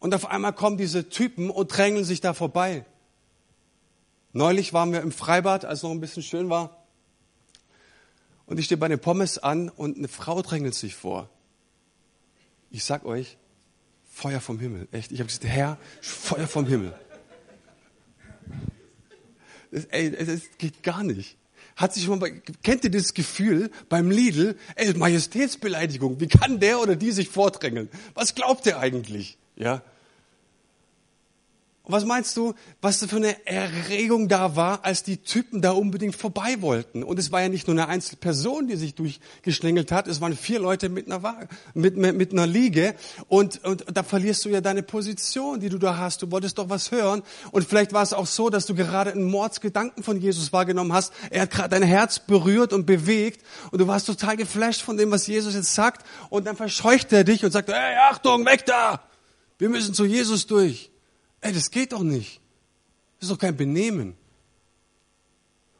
Und 0.00 0.12
auf 0.12 0.28
einmal 0.28 0.52
kommen 0.52 0.78
diese 0.78 1.08
Typen 1.08 1.50
und 1.50 1.68
drängeln 1.68 2.04
sich 2.04 2.20
da 2.20 2.34
vorbei. 2.34 2.84
Neulich 4.32 4.72
waren 4.72 4.90
wir 4.90 5.02
im 5.02 5.12
Freibad, 5.12 5.64
als 5.64 5.78
es 5.78 5.82
noch 5.84 5.92
ein 5.92 6.00
bisschen 6.00 6.24
schön 6.24 6.50
war. 6.50 6.84
Und 8.46 8.58
ich 8.58 8.64
stehe 8.64 8.78
bei 8.78 8.88
den 8.88 8.98
Pommes 8.98 9.38
an 9.38 9.68
und 9.68 9.96
eine 9.96 10.08
Frau 10.08 10.42
drängelt 10.42 10.74
sich 10.74 10.96
vor. 10.96 11.30
Ich 12.70 12.84
sag 12.84 13.04
euch, 13.04 13.38
Feuer 14.10 14.40
vom 14.40 14.58
Himmel. 14.58 14.88
Echt. 14.92 15.12
Ich 15.12 15.20
habe 15.20 15.28
gesagt, 15.28 15.44
Herr, 15.44 15.78
Feuer 16.00 16.46
vom 16.46 16.66
Himmel. 16.66 16.94
Das, 19.70 19.84
ey, 19.86 20.10
das 20.10 20.42
geht 20.58 20.82
gar 20.82 21.04
nicht. 21.04 21.36
Hat 21.76 21.94
sich 21.94 22.04
schon 22.04 22.18
mal, 22.18 22.32
kennt 22.62 22.82
ihr 22.84 22.90
das 22.90 23.14
Gefühl 23.14 23.70
beim 23.88 24.10
Lidl, 24.10 24.56
ey, 24.74 24.92
Majestätsbeleidigung, 24.94 26.20
wie 26.20 26.26
kann 26.26 26.58
der 26.58 26.80
oder 26.80 26.96
die 26.96 27.12
sich 27.12 27.28
vordrängeln? 27.28 27.88
Was 28.14 28.34
glaubt 28.34 28.66
der 28.66 28.80
eigentlich? 28.80 29.38
Ja. 29.54 29.82
Und 31.88 31.94
was 31.94 32.04
meinst 32.04 32.36
du, 32.36 32.52
was 32.82 33.02
für 33.02 33.16
eine 33.16 33.46
Erregung 33.46 34.28
da 34.28 34.56
war, 34.56 34.84
als 34.84 35.04
die 35.04 35.16
Typen 35.16 35.62
da 35.62 35.70
unbedingt 35.70 36.14
vorbei 36.14 36.60
wollten? 36.60 37.02
Und 37.02 37.18
es 37.18 37.32
war 37.32 37.40
ja 37.40 37.48
nicht 37.48 37.66
nur 37.66 37.74
eine 37.74 37.88
einzelne 37.88 38.18
Person, 38.18 38.68
die 38.68 38.76
sich 38.76 38.94
durchgeschlängelt 38.94 39.90
hat, 39.90 40.06
es 40.06 40.20
waren 40.20 40.36
vier 40.36 40.60
Leute 40.60 40.90
mit 40.90 41.10
einer, 41.10 41.48
mit, 41.72 41.96
mit 41.96 42.32
einer 42.32 42.46
Liege. 42.46 42.94
Und, 43.28 43.64
und 43.64 43.86
da 43.90 44.02
verlierst 44.02 44.44
du 44.44 44.50
ja 44.50 44.60
deine 44.60 44.82
Position, 44.82 45.60
die 45.60 45.70
du 45.70 45.78
da 45.78 45.96
hast. 45.96 46.20
Du 46.20 46.30
wolltest 46.30 46.58
doch 46.58 46.68
was 46.68 46.90
hören. 46.90 47.22
Und 47.52 47.66
vielleicht 47.66 47.94
war 47.94 48.02
es 48.02 48.12
auch 48.12 48.26
so, 48.26 48.50
dass 48.50 48.66
du 48.66 48.74
gerade 48.74 49.12
einen 49.12 49.24
Mordsgedanken 49.24 50.02
von 50.02 50.20
Jesus 50.20 50.52
wahrgenommen 50.52 50.92
hast. 50.92 51.14
Er 51.30 51.40
hat 51.40 51.50
gerade 51.52 51.70
dein 51.70 51.84
Herz 51.84 52.18
berührt 52.18 52.74
und 52.74 52.84
bewegt. 52.84 53.42
Und 53.70 53.78
du 53.78 53.86
warst 53.86 54.04
total 54.04 54.36
geflasht 54.36 54.82
von 54.82 54.98
dem, 54.98 55.10
was 55.10 55.26
Jesus 55.26 55.54
jetzt 55.54 55.74
sagt. 55.74 56.04
Und 56.28 56.46
dann 56.46 56.56
verscheucht 56.56 57.14
er 57.14 57.24
dich 57.24 57.46
und 57.46 57.50
sagt, 57.50 57.70
hey, 57.70 57.96
Achtung, 58.10 58.44
weg 58.44 58.66
da! 58.66 59.00
Wir 59.56 59.70
müssen 59.70 59.94
zu 59.94 60.04
Jesus 60.04 60.46
durch. 60.46 60.90
Ey, 61.40 61.52
das 61.52 61.70
geht 61.70 61.92
doch 61.92 62.02
nicht. 62.02 62.40
Das 63.18 63.28
ist 63.28 63.34
doch 63.34 63.40
kein 63.40 63.56
Benehmen. 63.56 64.16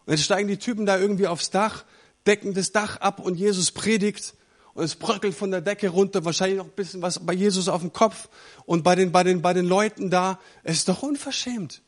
Und 0.07 0.13
jetzt 0.13 0.25
steigen 0.25 0.49
die 0.49 0.57
Typen 0.57 0.87
da 0.87 0.99
irgendwie 0.99 1.27
aufs 1.27 1.51
Dach, 1.51 1.85
decken 2.27 2.55
das 2.55 2.73
Dach 2.73 2.97
ab 2.97 3.21
und 3.21 3.37
Jesus 3.37 3.73
predigt 3.73 4.35
und 4.75 4.85
es 4.85 4.95
bröckelt 4.95 5.35
von 5.35 5.51
der 5.51 5.61
Decke 5.61 5.89
runter, 5.89 6.25
wahrscheinlich 6.25 6.59
noch 6.59 6.67
ein 6.67 6.71
bisschen 6.73 7.03
was 7.03 7.25
bei 7.25 7.33
Jesus 7.33 7.69
auf 7.69 7.81
dem 7.81 7.93
Kopf 7.93 8.29
und 8.65 8.85
bei 8.85 8.95
den, 8.95 9.13
bei 9.13 9.25
den, 9.25 9.43
bei 9.43 9.53
den 9.53 9.67
Leuten 9.67 10.09
da. 10.11 10.39
Es 10.63 10.79
ist 10.79 10.89
doch 10.89 11.03
unverschämt. 11.03 11.83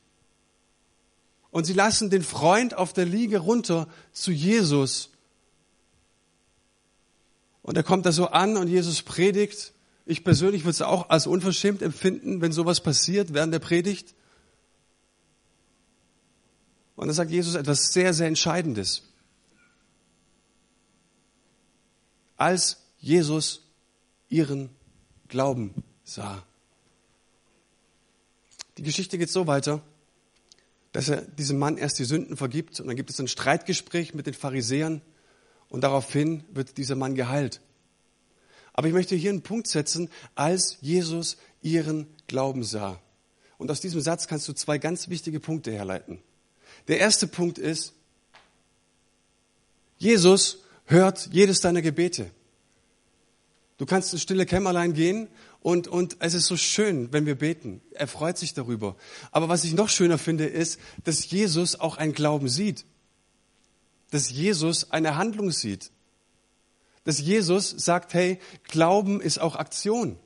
Und 1.50 1.64
sie 1.64 1.72
lassen 1.72 2.10
den 2.10 2.22
Freund 2.22 2.76
auf 2.76 2.92
der 2.92 3.06
Liege 3.06 3.38
runter 3.38 3.88
zu 4.12 4.32
Jesus. 4.32 5.10
Und 7.62 7.76
er 7.76 7.82
kommt 7.82 8.06
da 8.06 8.12
so 8.12 8.26
an 8.26 8.56
und 8.56 8.68
Jesus 8.68 9.02
predigt 9.02 9.72
ich 10.10 10.24
persönlich 10.24 10.62
würde 10.62 10.70
es 10.70 10.82
auch 10.82 11.08
als 11.08 11.26
unverschämt 11.26 11.82
empfinden, 11.82 12.40
wenn 12.40 12.52
sowas 12.52 12.80
passiert 12.80 13.32
während 13.32 13.54
der 13.54 13.58
Predigt. 13.58 14.14
Und 16.96 17.08
da 17.08 17.14
sagt 17.14 17.30
Jesus 17.30 17.54
etwas 17.54 17.92
sehr, 17.92 18.12
sehr 18.12 18.26
Entscheidendes. 18.26 19.02
Als 22.36 22.78
Jesus 22.98 23.62
ihren 24.28 24.70
Glauben 25.28 25.74
sah. 26.04 26.44
Die 28.76 28.82
Geschichte 28.82 29.18
geht 29.18 29.30
so 29.30 29.46
weiter, 29.46 29.82
dass 30.92 31.08
er 31.08 31.22
diesem 31.22 31.58
Mann 31.58 31.76
erst 31.76 31.98
die 31.98 32.04
Sünden 32.04 32.36
vergibt 32.36 32.80
und 32.80 32.86
dann 32.86 32.96
gibt 32.96 33.10
es 33.10 33.20
ein 33.20 33.28
Streitgespräch 33.28 34.14
mit 34.14 34.26
den 34.26 34.34
Pharisäern 34.34 35.02
und 35.68 35.82
daraufhin 35.82 36.44
wird 36.50 36.78
dieser 36.78 36.96
Mann 36.96 37.14
geheilt. 37.14 37.60
Aber 38.80 38.88
ich 38.88 38.94
möchte 38.94 39.14
hier 39.14 39.28
einen 39.28 39.42
Punkt 39.42 39.66
setzen, 39.66 40.08
als 40.34 40.78
Jesus 40.80 41.36
ihren 41.60 42.06
Glauben 42.28 42.64
sah. 42.64 42.98
Und 43.58 43.70
aus 43.70 43.82
diesem 43.82 44.00
Satz 44.00 44.26
kannst 44.26 44.48
du 44.48 44.54
zwei 44.54 44.78
ganz 44.78 45.10
wichtige 45.10 45.38
Punkte 45.38 45.70
herleiten. 45.70 46.18
Der 46.88 46.98
erste 46.98 47.26
Punkt 47.26 47.58
ist, 47.58 47.92
Jesus 49.98 50.60
hört 50.86 51.28
jedes 51.30 51.60
deiner 51.60 51.82
Gebete. 51.82 52.30
Du 53.76 53.84
kannst 53.84 54.14
ins 54.14 54.22
stille 54.22 54.46
Kämmerlein 54.46 54.94
gehen 54.94 55.28
und, 55.60 55.86
und 55.86 56.16
es 56.20 56.32
ist 56.32 56.46
so 56.46 56.56
schön, 56.56 57.12
wenn 57.12 57.26
wir 57.26 57.34
beten. 57.34 57.82
Er 57.90 58.06
freut 58.06 58.38
sich 58.38 58.54
darüber. 58.54 58.96
Aber 59.30 59.50
was 59.50 59.64
ich 59.64 59.74
noch 59.74 59.90
schöner 59.90 60.16
finde, 60.16 60.46
ist, 60.46 60.80
dass 61.04 61.30
Jesus 61.30 61.78
auch 61.78 61.98
einen 61.98 62.14
Glauben 62.14 62.48
sieht. 62.48 62.86
Dass 64.10 64.30
Jesus 64.30 64.90
eine 64.90 65.16
Handlung 65.16 65.50
sieht 65.50 65.90
dass 67.10 67.18
Jesus 67.18 67.70
sagt, 67.70 68.14
hey, 68.14 68.38
Glauben 68.62 69.20
ist 69.20 69.40
auch 69.40 69.56
Aktion. 69.56 70.16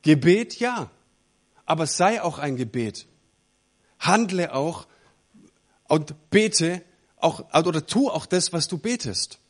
Gebet 0.00 0.58
ja, 0.58 0.90
aber 1.66 1.86
sei 1.86 2.22
auch 2.22 2.38
ein 2.38 2.56
Gebet. 2.56 3.06
Handle 3.98 4.54
auch 4.54 4.86
und 5.88 6.30
bete 6.30 6.80
auch 7.18 7.52
oder 7.52 7.84
tu 7.84 8.08
auch 8.08 8.24
das, 8.24 8.54
was 8.54 8.66
du 8.66 8.78
betest. 8.78 9.40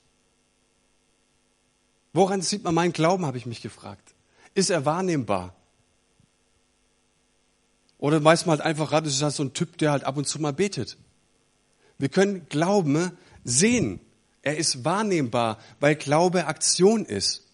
Woran 2.12 2.42
sieht 2.42 2.64
man 2.64 2.74
meinen 2.74 2.92
Glauben, 2.92 3.26
habe 3.26 3.38
ich 3.38 3.46
mich 3.46 3.62
gefragt. 3.62 4.16
Ist 4.54 4.70
er 4.70 4.84
wahrnehmbar? 4.84 5.54
Oder 7.98 8.24
weiß 8.24 8.46
man 8.46 8.58
halt 8.58 8.66
einfach, 8.66 8.90
das 8.90 9.14
ist 9.14 9.22
halt 9.22 9.34
so 9.34 9.44
ein 9.44 9.52
Typ, 9.52 9.78
der 9.78 9.92
halt 9.92 10.02
ab 10.02 10.16
und 10.16 10.26
zu 10.26 10.40
mal 10.40 10.52
betet. 10.52 10.98
Wir 11.96 12.08
können 12.08 12.48
Glauben 12.48 13.12
sehen. 13.44 14.00
Er 14.42 14.56
ist 14.56 14.84
wahrnehmbar, 14.84 15.58
weil 15.80 15.96
Glaube 15.96 16.46
Aktion 16.46 17.04
ist. 17.04 17.46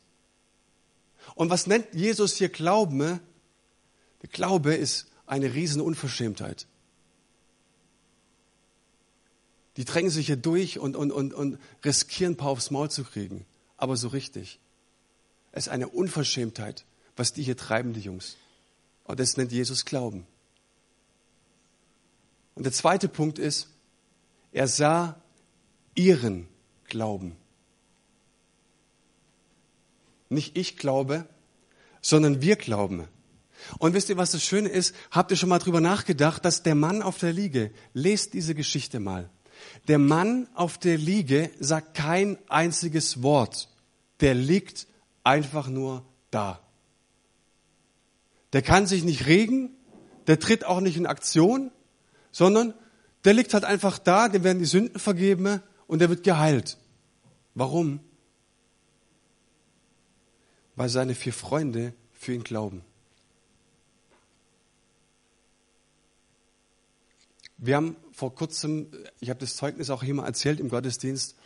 Und 1.35 1.51
was 1.51 1.66
nennt 1.66 1.92
Jesus 1.92 2.37
hier 2.37 2.49
Glauben? 2.49 3.20
Glaube 4.31 4.75
ist 4.75 5.07
eine 5.27 5.55
riesen 5.55 5.81
Unverschämtheit. 5.81 6.66
Die 9.77 9.85
drängen 9.85 10.11
sich 10.11 10.27
hier 10.27 10.37
durch 10.37 10.79
und, 10.79 10.96
und, 10.96 11.12
und, 11.12 11.35
und 11.35 11.59
riskieren, 11.85 12.33
ein 12.33 12.37
paar 12.37 12.51
aufs 12.51 12.70
Maul 12.70 12.90
zu 12.90 13.05
kriegen. 13.05 13.44
Aber 13.77 13.96
so 13.96 14.09
richtig. 14.09 14.59
Es 15.53 15.66
ist 15.66 15.72
eine 15.72 15.88
Unverschämtheit, 15.88 16.85
was 17.16 17.33
die 17.33 17.42
hier 17.42 17.57
treiben, 17.57 17.92
die 17.92 18.01
Jungs. 18.01 18.37
Und 19.05 19.20
das 19.20 19.37
nennt 19.37 19.53
Jesus 19.53 19.85
Glauben. 19.85 20.27
Und 22.55 22.64
der 22.64 22.72
zweite 22.72 23.09
Punkt 23.09 23.38
ist, 23.38 23.68
er 24.53 24.66
sah 24.66 25.20
ihren 25.94 26.49
Glauben. 26.88 27.37
Nicht 30.29 30.57
ich 30.57 30.77
glaube, 30.77 31.27
sondern 32.01 32.42
wir 32.42 32.57
glauben. 32.57 33.07
Und 33.79 33.94
wisst 33.94 34.09
ihr, 34.09 34.16
was 34.16 34.33
das 34.33 34.42
Schöne 34.42 34.68
ist? 34.68 34.94
Habt 35.11 35.31
ihr 35.31 35.37
schon 35.37 35.49
mal 35.49 35.59
drüber 35.59 35.81
nachgedacht, 35.81 36.44
dass 36.44 36.62
der 36.62 36.75
Mann 36.75 37.03
auf 37.03 37.18
der 37.18 37.33
Liege, 37.33 37.70
lest 37.94 38.35
diese 38.35 38.55
Geschichte 38.55 39.01
mal. 39.01 39.31
Der 39.88 39.99
Mann 39.99 40.49
auf 40.55 40.79
der 40.79 40.99
Liege 40.99 41.51
sagt 41.59 41.96
kein 41.96 42.38
einziges 42.49 43.22
Wort. 43.22 43.68
Der 44.20 44.35
liegt 44.35 44.87
einfach 45.25 45.68
nur 45.68 46.05
da. 46.31 46.61
Der 48.53 48.62
kann 48.62 48.87
sich 48.87 49.05
nicht 49.05 49.27
regen, 49.27 49.70
der 50.27 50.38
tritt 50.38 50.64
auch 50.64 50.81
nicht 50.81 50.96
in 50.96 51.07
Aktion, 51.07 51.70
sondern 52.31 52.75
der 53.25 53.35
liegt 53.35 53.55
halt 53.55 53.64
einfach 53.64 53.99
da, 53.99 54.29
dem 54.29 54.44
werden 54.44 54.59
die 54.59 54.66
Sünden 54.66 55.01
vergeben 55.01 55.62
und 55.87 56.01
der 56.01 56.09
wird 56.09 56.25
geheilt. 56.25 56.77
Warum? 57.55 58.01
Weil 60.75 60.88
seine 60.88 61.14
vier 61.14 61.33
Freunde 61.33 61.94
für 62.12 62.35
ihn 62.35 62.44
glauben. 62.44 62.83
Wir 67.59 67.77
haben 67.77 67.96
vor 68.12 68.35
kurzem, 68.35 68.88
ich 69.20 69.31
habe 69.31 69.40
das 69.40 69.57
Zeugnis 69.57 69.88
auch 69.88 70.03
hier 70.03 70.14
mal 70.14 70.27
erzählt 70.27 70.61
im 70.61 70.68
Gottesdienst, 70.68 71.37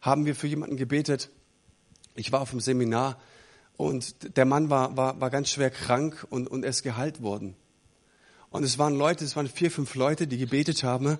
haben 0.00 0.24
wir 0.24 0.36
für 0.36 0.46
jemanden 0.46 0.76
gebetet. 0.76 1.30
Ich 2.14 2.30
war 2.30 2.40
auf 2.40 2.50
dem 2.50 2.60
Seminar 2.60 3.20
und 3.76 4.36
der 4.36 4.44
Mann 4.44 4.70
war, 4.70 4.96
war, 4.96 5.20
war 5.20 5.30
ganz 5.30 5.50
schwer 5.50 5.70
krank 5.70 6.24
und, 6.30 6.46
und 6.46 6.62
er 6.62 6.70
ist 6.70 6.84
geheilt 6.84 7.20
worden. 7.20 7.56
Und 8.50 8.62
es 8.62 8.78
waren 8.78 8.96
Leute, 8.96 9.24
es 9.24 9.34
waren 9.34 9.48
vier, 9.48 9.70
fünf 9.70 9.96
Leute, 9.96 10.26
die 10.28 10.38
gebetet 10.38 10.84
haben. 10.84 11.18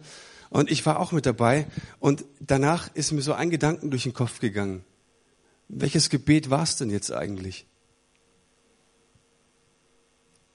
Und 0.50 0.70
ich 0.70 0.84
war 0.86 1.00
auch 1.00 1.12
mit 1.12 1.26
dabei. 1.26 1.66
Und 1.98 2.24
danach 2.40 2.94
ist 2.94 3.12
mir 3.12 3.22
so 3.22 3.32
ein 3.32 3.50
Gedanken 3.50 3.90
durch 3.90 4.04
den 4.04 4.14
Kopf 4.14 4.40
gegangen. 4.40 4.84
Welches 5.68 6.10
Gebet 6.10 6.50
war 6.50 6.62
es 6.62 6.76
denn 6.76 6.90
jetzt 6.90 7.12
eigentlich? 7.12 7.66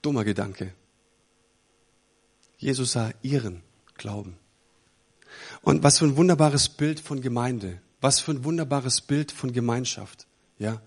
Dummer 0.02 0.24
Gedanke. 0.24 0.74
Jesus 2.58 2.94
sah 2.94 3.12
ihren 3.22 3.62
Glauben. 3.96 4.38
Und 5.62 5.84
was 5.84 6.00
für 6.00 6.06
ein 6.06 6.18
wunderbares 6.18 6.70
Bild 6.70 7.00
von 7.00 7.22
Gemeinde. 7.22 7.82
Was 8.00 8.20
für 8.20 8.32
ein 8.32 8.44
wunderbares 8.44 9.02
Bild 9.02 9.32
von 9.32 9.52
Gemeinschaft. 9.52 10.28
Ja. 10.58 10.82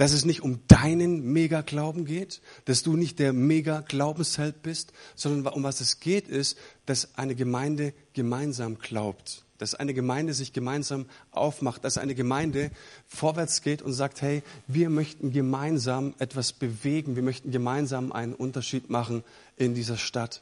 Dass 0.00 0.12
es 0.12 0.24
nicht 0.24 0.40
um 0.40 0.60
deinen 0.66 1.30
Mega-Glauben 1.30 2.06
geht, 2.06 2.40
dass 2.64 2.82
du 2.82 2.96
nicht 2.96 3.18
der 3.18 3.34
Mega-Glaubensheld 3.34 4.62
bist, 4.62 4.94
sondern 5.14 5.52
um 5.52 5.62
was 5.62 5.82
es 5.82 6.00
geht 6.00 6.26
ist, 6.26 6.56
dass 6.86 7.18
eine 7.18 7.34
Gemeinde 7.34 7.92
gemeinsam 8.14 8.78
glaubt. 8.78 9.44
Dass 9.58 9.74
eine 9.74 9.92
Gemeinde 9.92 10.32
sich 10.32 10.54
gemeinsam 10.54 11.04
aufmacht, 11.32 11.84
dass 11.84 11.98
eine 11.98 12.14
Gemeinde 12.14 12.70
vorwärts 13.08 13.60
geht 13.60 13.82
und 13.82 13.92
sagt, 13.92 14.22
hey, 14.22 14.42
wir 14.66 14.88
möchten 14.88 15.32
gemeinsam 15.32 16.14
etwas 16.18 16.54
bewegen, 16.54 17.14
wir 17.14 17.22
möchten 17.22 17.50
gemeinsam 17.50 18.10
einen 18.10 18.32
Unterschied 18.32 18.88
machen 18.88 19.22
in 19.58 19.74
dieser 19.74 19.98
Stadt. 19.98 20.40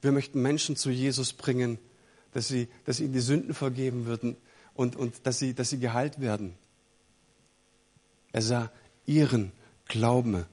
Wir 0.00 0.10
möchten 0.10 0.40
Menschen 0.40 0.74
zu 0.76 0.88
Jesus 0.88 1.34
bringen, 1.34 1.76
dass, 2.32 2.48
sie, 2.48 2.68
dass 2.86 2.98
ihnen 2.98 3.12
die 3.12 3.20
Sünden 3.20 3.52
vergeben 3.52 4.06
würden 4.06 4.36
und, 4.72 4.96
und 4.96 5.26
dass, 5.26 5.38
sie, 5.38 5.52
dass 5.52 5.68
sie 5.68 5.80
geheilt 5.80 6.18
werden. 6.18 6.54
Er 8.34 8.42
sah 8.42 8.72
ihren 9.06 9.52
Glauben. 9.84 10.44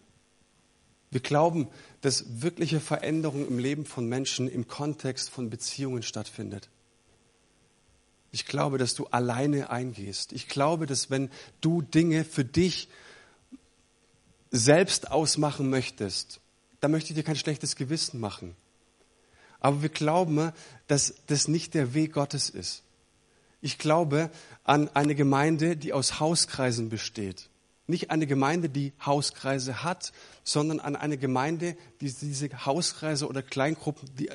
Wir 1.10 1.20
glauben, 1.20 1.67
dass 2.02 2.44
wirkliche 2.44 2.80
Veränderung 2.80 3.48
im 3.48 3.58
Leben 3.58 3.86
von 3.86 4.08
Menschen 4.08 4.48
im 4.48 4.67
Kontext 4.67 5.32
von 5.32 5.50
Beziehungen 5.50 6.04
stattfindet. 6.04 6.70
Ich 8.32 8.46
glaube, 8.46 8.78
dass 8.78 8.94
du 8.94 9.08
alleine 9.08 9.72
eingehst. 9.72 10.32
Ich 10.32 10.48
glaube, 10.48 10.86
dass 10.86 11.10
wenn 11.10 11.32
du 11.60 11.82
Dinge 11.82 12.24
für 12.24 12.46
dich 12.46 12.88
selbst 14.52 15.10
ausmachen 15.10 15.67
möchtest, 15.72 16.39
dann 16.82 16.91
möchte 16.91 17.10
ich 17.10 17.15
dir 17.15 17.24
kein 17.24 17.36
schlechtes 17.36 17.76
Gewissen 17.76 18.20
machen. 18.20 18.56
Aber 19.60 19.82
wir 19.82 19.89
glauben, 19.89 20.52
dass 20.86 21.15
das 21.26 21.48
nicht 21.48 21.74
der 21.74 21.96
Weg 21.96 22.13
Gottes 22.13 22.52
ist. 22.52 22.84
Ich 23.60 23.80
glaube 23.80 24.30
an 24.63 24.88
eine 24.89 25.15
Gemeinde, 25.15 25.76
die 25.76 25.94
aus 25.94 26.20
Hauskreisen 26.20 26.89
besteht. 26.89 27.50
Nicht 27.88 28.12
eine 28.12 28.28
Gemeinde, 28.28 28.70
die 28.70 28.94
Hauskreise 29.06 29.84
hat, 29.84 30.13
sondern 30.44 30.80
an 30.80 30.96
eine 30.96 31.17
Gemeinde, 31.17 31.76
die 32.00 32.12
diese 32.12 32.65
Hauskreise 32.65 33.28
oder 33.28 33.41
Kleingruppen, 33.41 34.10
die, 34.15 34.30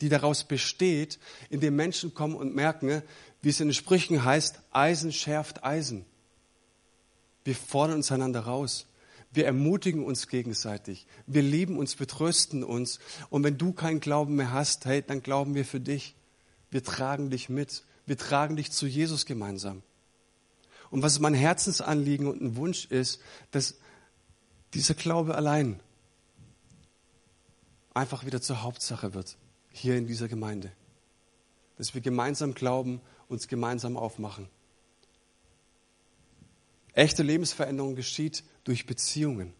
die 0.00 0.08
daraus 0.08 0.44
besteht, 0.44 1.18
in 1.48 1.60
dem 1.60 1.76
Menschen 1.76 2.12
kommen 2.12 2.34
und 2.34 2.54
merken, 2.54 3.02
wie 3.40 3.50
es 3.50 3.60
in 3.60 3.68
den 3.68 3.74
Sprüchen 3.74 4.24
heißt, 4.24 4.60
Eisen 4.72 5.12
schärft 5.12 5.64
Eisen. 5.64 6.04
Wir 7.44 7.54
fordern 7.54 7.96
uns 7.96 8.12
einander 8.12 8.40
raus. 8.40 8.86
Wir 9.32 9.46
ermutigen 9.46 10.04
uns 10.04 10.28
gegenseitig. 10.28 11.06
Wir 11.26 11.42
lieben 11.42 11.78
uns, 11.78 11.98
wir 11.98 12.06
trösten 12.06 12.64
uns. 12.64 12.98
Und 13.30 13.44
wenn 13.44 13.58
du 13.58 13.72
keinen 13.72 14.00
Glauben 14.00 14.36
mehr 14.36 14.52
hast, 14.52 14.86
hey, 14.86 15.02
dann 15.06 15.22
glauben 15.22 15.54
wir 15.54 15.64
für 15.64 15.80
dich. 15.80 16.14
Wir 16.70 16.82
tragen 16.82 17.30
dich 17.30 17.48
mit. 17.48 17.84
Wir 18.06 18.16
tragen 18.16 18.56
dich 18.56 18.72
zu 18.72 18.86
Jesus 18.86 19.26
gemeinsam. 19.26 19.82
Und 20.90 21.02
was 21.02 21.18
mein 21.18 21.34
Herzensanliegen 21.34 22.26
und 22.26 22.40
ein 22.40 22.56
Wunsch 22.56 22.86
ist, 22.86 23.20
dass 23.50 23.76
dieser 24.74 24.94
Glaube 24.94 25.34
allein 25.34 25.80
einfach 27.94 28.24
wieder 28.24 28.40
zur 28.40 28.62
Hauptsache 28.62 29.14
wird, 29.14 29.36
hier 29.70 29.96
in 29.96 30.06
dieser 30.06 30.28
Gemeinde. 30.28 30.72
Dass 31.76 31.94
wir 31.94 32.00
gemeinsam 32.00 32.54
glauben, 32.54 33.00
uns 33.28 33.48
gemeinsam 33.48 33.96
aufmachen. 33.96 34.48
Echte 36.92 37.22
Lebensveränderung 37.22 37.94
geschieht 37.94 38.44
durch 38.64 38.86
Beziehungen. 38.86 39.52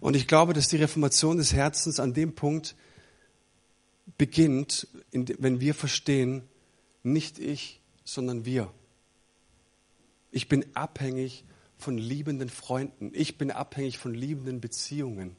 Und 0.00 0.16
ich 0.16 0.26
glaube, 0.26 0.52
dass 0.52 0.68
die 0.68 0.76
Reformation 0.76 1.36
des 1.36 1.52
Herzens 1.52 2.00
an 2.00 2.14
dem 2.14 2.34
Punkt 2.34 2.74
beginnt, 4.18 4.88
wenn 5.12 5.60
wir 5.60 5.74
verstehen, 5.74 6.42
nicht 7.02 7.38
ich, 7.38 7.80
sondern 8.04 8.44
wir. 8.44 8.72
Ich 10.36 10.50
bin 10.50 10.66
abhängig 10.76 11.44
von 11.78 11.96
liebenden 11.96 12.50
Freunden. 12.50 13.10
Ich 13.14 13.38
bin 13.38 13.50
abhängig 13.50 13.96
von 13.96 14.12
liebenden 14.12 14.60
Beziehungen. 14.60 15.34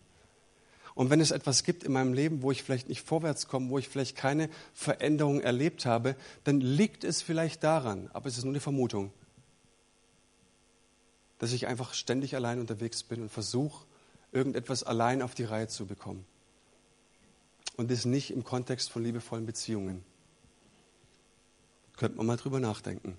Und 0.95 1.11
wenn 1.11 1.21
es 1.21 1.29
etwas 1.29 1.63
gibt 1.63 1.83
in 1.83 1.91
meinem 1.91 2.13
Leben, 2.13 2.41
wo 2.41 2.49
ich 2.49 2.63
vielleicht 2.63 2.89
nicht 2.89 3.01
vorwärts 3.01 3.47
komme, 3.47 3.69
wo 3.69 3.77
ich 3.77 3.89
vielleicht 3.89 4.17
keine 4.17 4.49
Veränderung 4.73 5.39
erlebt 5.39 5.85
habe, 5.85 6.15
dann 6.45 6.61
liegt 6.61 7.03
es 7.03 7.21
vielleicht 7.21 7.63
daran, 7.63 8.09
aber 8.11 8.25
es 8.25 8.39
ist 8.39 8.43
nur 8.43 8.53
eine 8.53 8.59
Vermutung, 8.59 9.13
dass 11.37 11.53
ich 11.53 11.67
einfach 11.67 11.93
ständig 11.93 12.35
allein 12.35 12.59
unterwegs 12.59 13.03
bin 13.03 13.21
und 13.21 13.29
versuche, 13.29 13.85
irgendetwas 14.31 14.81
allein 14.81 15.21
auf 15.21 15.35
die 15.35 15.43
Reihe 15.43 15.67
zu 15.67 15.85
bekommen. 15.85 16.25
Und 17.75 17.91
das 17.91 18.05
nicht 18.05 18.31
im 18.31 18.43
Kontext 18.43 18.89
von 18.89 19.03
liebevollen 19.03 19.45
Beziehungen. 19.45 20.03
Könnte 21.97 22.17
man 22.17 22.25
mal 22.25 22.37
drüber 22.37 22.59
nachdenken. 22.59 23.15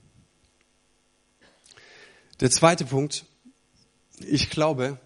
Der 2.40 2.52
zweite 2.52 2.84
Punkt, 2.84 3.24
ich 4.20 4.48
glaube, 4.48 5.00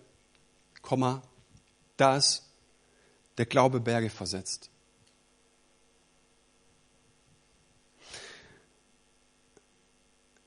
Komma, 0.83 1.23
dass 1.97 2.51
der 3.39 3.47
Glaube 3.47 3.81
Berge 3.81 4.11
versetzt. 4.11 4.69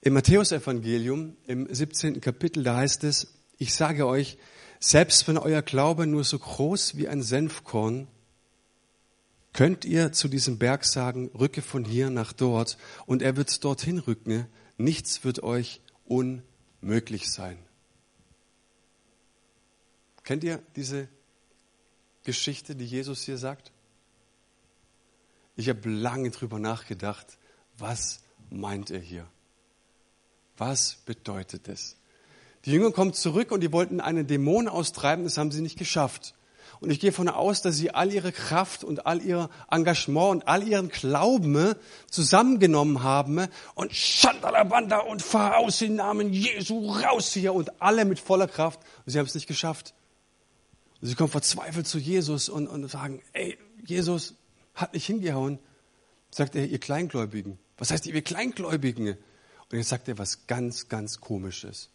Im 0.02 0.14
Matthäusevangelium 0.14 1.36
im 1.48 1.74
17. 1.74 2.22
Kapitel, 2.22 2.64
da 2.64 2.76
heißt 2.78 3.04
es, 3.06 3.34
ich 3.58 3.74
sage 3.74 4.06
euch, 4.06 4.38
selbst 4.80 5.28
wenn 5.28 5.40
euer 5.40 5.64
Glaube 5.64 6.06
nur 6.06 6.24
so 6.24 6.38
groß 6.38 6.98
wie 6.98 7.08
ein 7.08 7.24
Senfkorn, 7.24 8.08
könnt 9.54 9.86
ihr 9.86 10.12
zu 10.12 10.28
diesem 10.28 10.60
Berg 10.60 10.86
sagen, 10.86 11.32
rücke 11.34 11.64
von 11.64 11.84
hier 11.84 12.12
nach 12.12 12.32
dort 12.32 12.78
und 13.08 13.24
er 13.24 13.38
wird 13.38 13.64
dorthin 13.64 13.98
rücken. 13.98 14.46
Nichts 14.78 15.24
wird 15.24 15.42
euch 15.42 15.82
unmöglich 16.06 16.55
sein. 17.32 17.58
Kennt 20.24 20.44
ihr 20.44 20.62
diese 20.76 21.08
Geschichte, 22.24 22.76
die 22.76 22.86
Jesus 22.86 23.24
hier 23.24 23.38
sagt? 23.38 23.72
Ich 25.56 25.68
habe 25.70 25.90
lange 25.90 26.30
drüber 26.32 26.60
nachgedacht, 26.60 27.38
was 27.78 28.22
meint 28.50 28.92
er 28.92 29.00
hier? 29.00 29.28
Was 30.58 30.96
bedeutet 31.06 31.68
es? 31.68 31.98
Die 32.66 32.72
Jünger 32.72 32.92
kommen 32.92 33.14
zurück 33.14 33.52
und 33.52 33.62
die 33.62 33.72
wollten 33.72 34.00
einen 34.00 34.28
Dämon 34.28 34.68
austreiben, 34.68 35.24
das 35.24 35.38
haben 35.38 35.52
sie 35.52 35.62
nicht 35.62 35.78
geschafft. 35.78 36.36
Und 36.80 36.92
ich 36.92 37.00
gehe 37.00 37.12
davon 37.12 37.30
aus, 37.30 37.62
dass 37.62 37.76
sie 37.78 37.92
all 37.92 38.12
ihre 38.12 38.32
Kraft 38.32 38.84
und 38.84 39.06
all 39.06 39.22
ihr 39.22 39.50
Engagement 39.72 40.32
und 40.32 40.48
all 40.48 40.68
ihren 40.68 40.90
Glauben 40.90 41.76
zusammengenommen 42.10 43.04
haben 43.04 43.48
und 43.76 43.94
Schandalabanda 43.94 45.00
und 45.00 45.22
fahr 45.22 45.58
aus 45.58 45.82
im 45.82 45.96
Namen 45.96 46.34
Jesu 46.34 46.92
raus 46.92 47.34
hier 47.34 47.54
und 47.54 47.82
alle 47.82 48.06
mit 48.06 48.20
voller 48.20 48.48
Kraft. 48.48 48.80
Und 49.06 49.12
sie 49.12 49.20
haben 49.20 49.26
es 49.26 49.36
nicht 49.36 49.48
geschafft. 49.48 49.94
Und 51.02 51.08
sie 51.08 51.16
kommen 51.16 51.30
verzweifelt 51.30 51.88
zu 51.88 51.98
Jesus 51.98 52.50
und, 52.50 52.68
und 52.68 52.90
sagen, 52.90 53.22
ey, 53.34 53.58
Jesus 53.86 54.36
hat 54.74 54.94
nicht 54.94 55.06
hingehauen. 55.06 55.60
Sagt 56.32 56.56
er, 56.56 56.66
ihr 56.66 56.80
Kleingläubigen. 56.80 57.58
Was 57.78 57.92
heißt 57.92 58.06
ihr 58.06 58.22
Kleingläubigen? 58.22 59.18
Und 59.72 59.78
jetzt 59.78 59.90
sagt 59.90 60.08
er 60.08 60.18
was 60.18 60.48
ganz, 60.48 60.90
ganz 60.90 61.20
Komisches. 61.20 61.90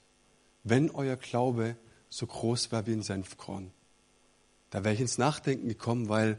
Wenn 0.64 0.90
euer 0.90 1.16
Glaube 1.16 1.76
so 2.08 2.26
groß 2.26 2.72
war 2.72 2.86
wie 2.86 2.92
ein 2.92 3.02
Senfkorn, 3.02 3.70
da 4.70 4.85
wäre 4.85 4.94
ich 4.94 5.00
ins 5.00 5.18
Nachdenken 5.18 5.68
gekommen, 5.68 6.09
weil, 6.09 6.38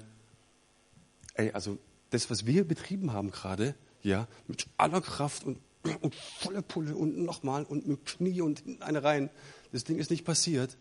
ey, 1.35 1.51
also 1.51 1.77
das, 2.09 2.29
was 2.29 2.45
wir 2.45 2.67
betrieben 2.67 3.13
haben 3.13 3.31
gerade, 3.31 3.75
ja, 4.01 4.27
mit 4.47 4.67
aller 4.77 5.01
Kraft 5.01 5.43
und, 5.43 5.59
und 6.01 6.15
voller 6.15 6.61
Pulle 6.61 6.95
und 6.95 7.17
nochmal 7.19 7.63
und 7.63 7.87
mit 7.87 8.05
Knie 8.05 8.41
und 8.41 8.63
eine 8.81 9.03
rein, 9.03 9.29
das 9.71 9.83
Ding 9.83 9.97
ist 9.97 10.11
nicht 10.11 10.25
passiert. 10.25 10.77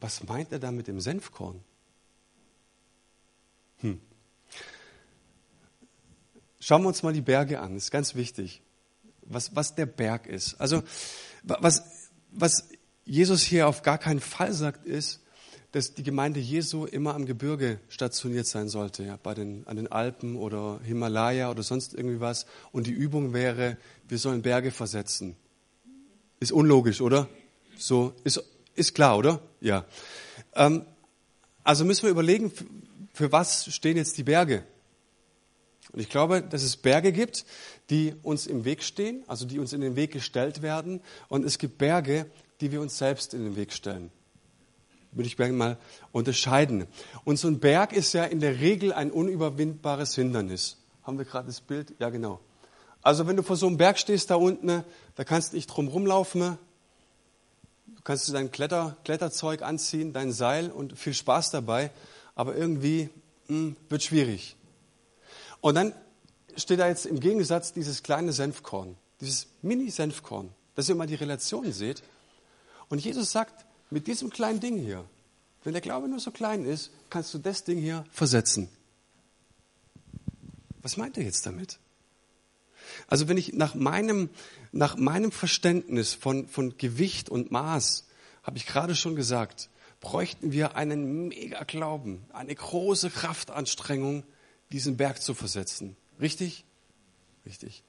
Was 0.00 0.24
meint 0.24 0.50
er 0.52 0.58
da 0.58 0.72
mit 0.72 0.88
dem 0.88 1.00
Senfkorn? 1.00 1.62
Hm. 3.78 4.00
Schauen 6.58 6.82
wir 6.82 6.88
uns 6.88 7.02
mal 7.02 7.12
die 7.12 7.20
Berge 7.20 7.60
an, 7.60 7.74
das 7.74 7.84
ist 7.84 7.90
ganz 7.90 8.14
wichtig, 8.14 8.62
was, 9.22 9.54
was 9.54 9.74
der 9.74 9.86
Berg 9.86 10.26
ist. 10.26 10.54
Also, 10.60 10.82
was, 11.42 12.10
was 12.30 12.68
Jesus 13.04 13.42
hier 13.42 13.68
auf 13.68 13.82
gar 13.82 13.98
keinen 13.98 14.20
Fall 14.20 14.52
sagt, 14.52 14.86
ist, 14.86 15.21
dass 15.72 15.94
die 15.94 16.02
Gemeinde 16.02 16.38
Jesu 16.38 16.84
immer 16.84 17.14
am 17.14 17.24
Gebirge 17.24 17.80
stationiert 17.88 18.46
sein 18.46 18.68
sollte, 18.68 19.04
ja, 19.04 19.18
bei 19.22 19.32
den, 19.32 19.66
an 19.66 19.76
den 19.76 19.90
Alpen 19.90 20.36
oder 20.36 20.80
Himalaya 20.84 21.50
oder 21.50 21.62
sonst 21.62 21.94
irgendwie 21.94 22.20
was. 22.20 22.46
Und 22.72 22.86
die 22.86 22.92
Übung 22.92 23.32
wäre, 23.32 23.78
wir 24.06 24.18
sollen 24.18 24.42
Berge 24.42 24.70
versetzen. 24.70 25.34
Ist 26.40 26.52
unlogisch, 26.52 27.00
oder? 27.00 27.26
So, 27.78 28.12
ist, 28.22 28.44
ist 28.74 28.94
klar, 28.94 29.16
oder? 29.16 29.40
Ja. 29.60 29.86
Ähm, 30.54 30.84
also 31.64 31.86
müssen 31.86 32.02
wir 32.02 32.10
überlegen, 32.10 32.50
für, 32.50 32.66
für 33.14 33.32
was 33.32 33.72
stehen 33.74 33.96
jetzt 33.96 34.18
die 34.18 34.24
Berge? 34.24 34.64
Und 35.92 36.00
ich 36.00 36.10
glaube, 36.10 36.42
dass 36.42 36.62
es 36.62 36.76
Berge 36.76 37.12
gibt, 37.12 37.46
die 37.88 38.14
uns 38.22 38.46
im 38.46 38.66
Weg 38.66 38.82
stehen, 38.82 39.24
also 39.26 39.46
die 39.46 39.58
uns 39.58 39.72
in 39.72 39.80
den 39.80 39.96
Weg 39.96 40.12
gestellt 40.12 40.60
werden. 40.60 41.00
Und 41.28 41.46
es 41.46 41.58
gibt 41.58 41.78
Berge, 41.78 42.26
die 42.60 42.72
wir 42.72 42.82
uns 42.82 42.98
selbst 42.98 43.32
in 43.32 43.42
den 43.42 43.56
Weg 43.56 43.72
stellen 43.72 44.10
würde 45.12 45.26
ich 45.26 45.36
gerne 45.36 45.52
mal 45.52 45.78
unterscheiden. 46.10 46.86
Und 47.24 47.38
so 47.38 47.48
ein 47.48 47.60
Berg 47.60 47.92
ist 47.92 48.12
ja 48.14 48.24
in 48.24 48.40
der 48.40 48.60
Regel 48.60 48.92
ein 48.92 49.10
unüberwindbares 49.10 50.14
Hindernis. 50.14 50.78
Haben 51.02 51.18
wir 51.18 51.24
gerade 51.24 51.46
das 51.46 51.60
Bild? 51.60 51.94
Ja, 51.98 52.10
genau. 52.10 52.40
Also 53.02 53.26
wenn 53.26 53.36
du 53.36 53.42
vor 53.42 53.56
so 53.56 53.66
einem 53.66 53.76
Berg 53.76 53.98
stehst 53.98 54.30
da 54.30 54.36
unten, 54.36 54.84
da 55.16 55.24
kannst 55.24 55.52
du 55.52 55.56
nicht 55.56 55.66
drum 55.66 55.88
rumlaufen. 55.88 56.58
Du 57.86 58.02
kannst 58.02 58.32
dein 58.32 58.50
Kletter, 58.50 58.96
Kletterzeug 59.04 59.62
anziehen, 59.62 60.12
dein 60.12 60.32
Seil 60.32 60.70
und 60.70 60.98
viel 60.98 61.14
Spaß 61.14 61.50
dabei. 61.50 61.90
Aber 62.34 62.56
irgendwie 62.56 63.10
mh, 63.48 63.56
hm, 63.56 63.76
wird 63.88 64.02
schwierig. 64.02 64.56
Und 65.60 65.74
dann 65.74 65.92
steht 66.56 66.80
da 66.80 66.88
jetzt 66.88 67.06
im 67.06 67.20
Gegensatz 67.20 67.72
dieses 67.72 68.02
kleine 68.02 68.32
Senfkorn, 68.32 68.96
dieses 69.20 69.48
Mini-Senfkorn, 69.62 70.50
dass 70.74 70.88
ihr 70.88 70.94
mal 70.94 71.06
die 71.06 71.14
Relation 71.14 71.70
seht. 71.72 72.02
Und 72.88 73.04
Jesus 73.04 73.32
sagt, 73.32 73.64
mit 73.92 74.06
diesem 74.06 74.30
kleinen 74.30 74.60
Ding 74.60 74.78
hier, 74.78 75.04
wenn 75.64 75.74
der 75.74 75.82
Glaube 75.82 76.08
nur 76.08 76.18
so 76.18 76.30
klein 76.30 76.64
ist, 76.64 76.90
kannst 77.10 77.32
du 77.34 77.38
das 77.38 77.64
Ding 77.64 77.78
hier 77.78 78.04
versetzen. 78.10 78.68
Was 80.80 80.96
meint 80.96 81.16
er 81.16 81.24
jetzt 81.24 81.46
damit? 81.46 81.78
Also 83.06 83.28
wenn 83.28 83.36
ich 83.36 83.52
nach 83.52 83.74
meinem, 83.74 84.30
nach 84.72 84.96
meinem 84.96 85.30
Verständnis 85.30 86.14
von, 86.14 86.48
von 86.48 86.76
Gewicht 86.78 87.28
und 87.28 87.52
Maß, 87.52 88.06
habe 88.42 88.56
ich 88.56 88.66
gerade 88.66 88.96
schon 88.96 89.14
gesagt, 89.14 89.68
bräuchten 90.00 90.50
wir 90.50 90.74
einen 90.74 91.28
mega 91.28 91.62
Glauben, 91.62 92.24
eine 92.32 92.54
große 92.54 93.10
Kraftanstrengung, 93.10 94.24
diesen 94.72 94.96
Berg 94.96 95.22
zu 95.22 95.34
versetzen. 95.34 95.96
Richtig? 96.20 96.64
Richtig. 97.46 97.84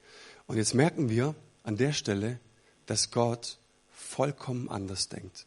Und 0.46 0.58
jetzt 0.58 0.74
merken 0.74 1.08
wir 1.08 1.34
an 1.64 1.76
der 1.76 1.92
Stelle, 1.92 2.38
dass 2.86 3.10
Gott 3.10 3.58
vollkommen 3.90 4.68
anders 4.68 5.08
denkt. 5.08 5.46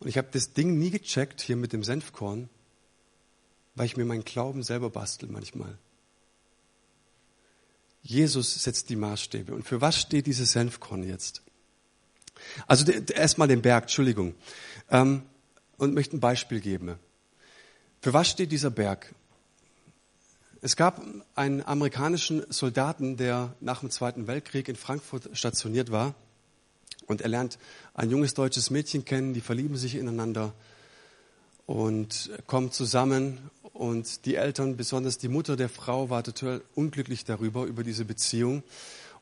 Und 0.00 0.08
ich 0.08 0.18
habe 0.18 0.28
das 0.32 0.52
Ding 0.52 0.78
nie 0.78 0.90
gecheckt 0.90 1.40
hier 1.40 1.56
mit 1.56 1.72
dem 1.72 1.84
Senfkorn, 1.84 2.48
weil 3.74 3.86
ich 3.86 3.96
mir 3.96 4.04
meinen 4.04 4.24
Glauben 4.24 4.62
selber 4.62 4.90
bastel 4.90 5.28
manchmal. 5.30 5.78
Jesus 8.02 8.62
setzt 8.62 8.88
die 8.88 8.96
Maßstäbe. 8.96 9.54
Und 9.54 9.64
für 9.64 9.80
was 9.80 10.00
steht 10.00 10.26
dieses 10.26 10.52
Senfkorn 10.52 11.02
jetzt? 11.02 11.42
Also 12.66 12.90
erstmal 12.90 13.48
den 13.48 13.62
Berg, 13.62 13.84
Entschuldigung. 13.84 14.34
Ähm, 14.90 15.22
und 15.76 15.94
möchte 15.94 16.16
ein 16.16 16.20
Beispiel 16.20 16.60
geben. 16.60 16.98
Für 18.00 18.12
was 18.12 18.28
steht 18.28 18.52
dieser 18.52 18.70
Berg? 18.70 19.14
Es 20.62 20.76
gab 20.76 21.02
einen 21.34 21.62
amerikanischen 21.62 22.44
Soldaten, 22.50 23.16
der 23.16 23.54
nach 23.60 23.80
dem 23.80 23.90
Zweiten 23.90 24.26
Weltkrieg 24.26 24.68
in 24.68 24.76
Frankfurt 24.76 25.30
stationiert 25.32 25.90
war. 25.90 26.14
Und 27.10 27.22
er 27.22 27.28
lernt 27.28 27.58
ein 27.92 28.08
junges 28.08 28.34
deutsches 28.34 28.70
Mädchen 28.70 29.04
kennen, 29.04 29.34
die 29.34 29.40
verlieben 29.40 29.76
sich 29.76 29.96
ineinander 29.96 30.54
und 31.66 32.30
kommen 32.46 32.70
zusammen. 32.70 33.50
Und 33.72 34.26
die 34.26 34.36
Eltern, 34.36 34.76
besonders 34.76 35.18
die 35.18 35.26
Mutter 35.26 35.56
der 35.56 35.68
Frau, 35.68 36.08
war 36.08 36.22
total 36.22 36.62
unglücklich 36.76 37.24
darüber, 37.24 37.64
über 37.64 37.82
diese 37.82 38.04
Beziehung. 38.04 38.62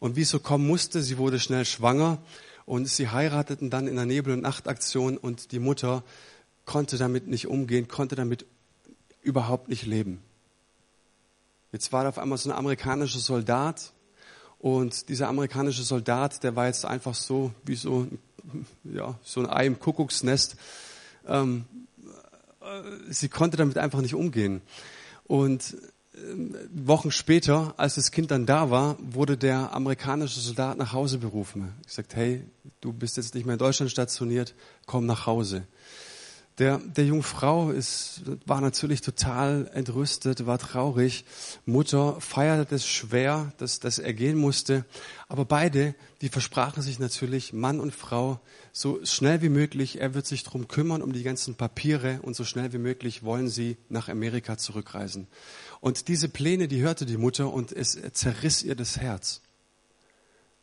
Und 0.00 0.16
wie 0.16 0.20
es 0.20 0.28
so 0.28 0.38
kommen 0.38 0.66
musste, 0.66 1.00
sie 1.00 1.16
wurde 1.16 1.40
schnell 1.40 1.64
schwanger 1.64 2.18
und 2.66 2.86
sie 2.88 3.08
heirateten 3.08 3.70
dann 3.70 3.88
in 3.88 3.96
der 3.96 4.04
Nebel- 4.04 4.34
und 4.34 4.42
Nachtaktion 4.42 5.16
und 5.16 5.52
die 5.52 5.58
Mutter 5.58 6.04
konnte 6.66 6.98
damit 6.98 7.26
nicht 7.26 7.46
umgehen, 7.46 7.88
konnte 7.88 8.16
damit 8.16 8.44
überhaupt 9.22 9.70
nicht 9.70 9.86
leben. 9.86 10.22
Jetzt 11.72 11.90
war 11.94 12.02
da 12.02 12.10
auf 12.10 12.18
einmal 12.18 12.36
so 12.36 12.50
ein 12.50 12.56
amerikanischer 12.56 13.20
Soldat, 13.20 13.92
und 14.58 15.08
dieser 15.08 15.28
amerikanische 15.28 15.82
Soldat, 15.82 16.42
der 16.42 16.56
war 16.56 16.66
jetzt 16.66 16.84
einfach 16.84 17.14
so 17.14 17.52
wie 17.64 17.76
so, 17.76 18.08
ja, 18.84 19.18
so 19.22 19.40
ein 19.40 19.48
Ei 19.48 19.66
im 19.66 19.78
Kuckucksnest. 19.78 20.56
Ähm, 21.26 21.64
äh, 22.60 23.12
sie 23.12 23.28
konnte 23.28 23.56
damit 23.56 23.78
einfach 23.78 24.00
nicht 24.00 24.14
umgehen. 24.14 24.62
Und 25.26 25.76
äh, 26.14 26.18
Wochen 26.72 27.12
später, 27.12 27.74
als 27.76 27.94
das 27.94 28.10
Kind 28.10 28.30
dann 28.30 28.46
da 28.46 28.70
war, 28.70 28.96
wurde 29.00 29.36
der 29.36 29.72
amerikanische 29.72 30.40
Soldat 30.40 30.76
nach 30.76 30.92
Hause 30.92 31.18
berufen. 31.18 31.72
Ich 31.86 31.92
sagte, 31.92 32.16
hey, 32.16 32.44
du 32.80 32.92
bist 32.92 33.16
jetzt 33.16 33.34
nicht 33.34 33.44
mehr 33.44 33.54
in 33.54 33.60
Deutschland 33.60 33.92
stationiert, 33.92 34.54
komm 34.86 35.06
nach 35.06 35.26
Hause. 35.26 35.66
Der, 36.58 36.78
der 36.78 37.04
jungen 37.04 37.22
Frau 37.22 37.70
ist, 37.70 38.22
war 38.44 38.60
natürlich 38.60 39.00
total 39.00 39.70
entrüstet, 39.74 40.44
war 40.44 40.58
traurig. 40.58 41.24
Mutter 41.66 42.20
feierte 42.20 42.74
es 42.74 42.86
schwer, 42.86 43.52
dass, 43.58 43.78
dass 43.78 44.00
er 44.00 44.12
gehen 44.12 44.36
musste. 44.36 44.84
Aber 45.28 45.44
beide, 45.44 45.94
die 46.20 46.28
versprachen 46.28 46.82
sich 46.82 46.98
natürlich, 46.98 47.52
Mann 47.52 47.78
und 47.78 47.94
Frau, 47.94 48.40
so 48.72 48.98
schnell 49.04 49.40
wie 49.40 49.50
möglich, 49.50 50.00
er 50.00 50.14
wird 50.14 50.26
sich 50.26 50.42
drum 50.42 50.66
kümmern, 50.66 51.00
um 51.00 51.12
die 51.12 51.22
ganzen 51.22 51.54
Papiere 51.54 52.18
und 52.22 52.34
so 52.34 52.44
schnell 52.44 52.72
wie 52.72 52.78
möglich 52.78 53.22
wollen 53.22 53.48
sie 53.48 53.76
nach 53.88 54.08
Amerika 54.08 54.58
zurückreisen. 54.58 55.28
Und 55.80 56.08
diese 56.08 56.28
Pläne, 56.28 56.66
die 56.66 56.82
hörte 56.82 57.06
die 57.06 57.18
Mutter 57.18 57.52
und 57.52 57.70
es 57.70 57.96
zerriss 58.14 58.64
ihr 58.64 58.74
das 58.74 58.98
Herz. 58.98 59.42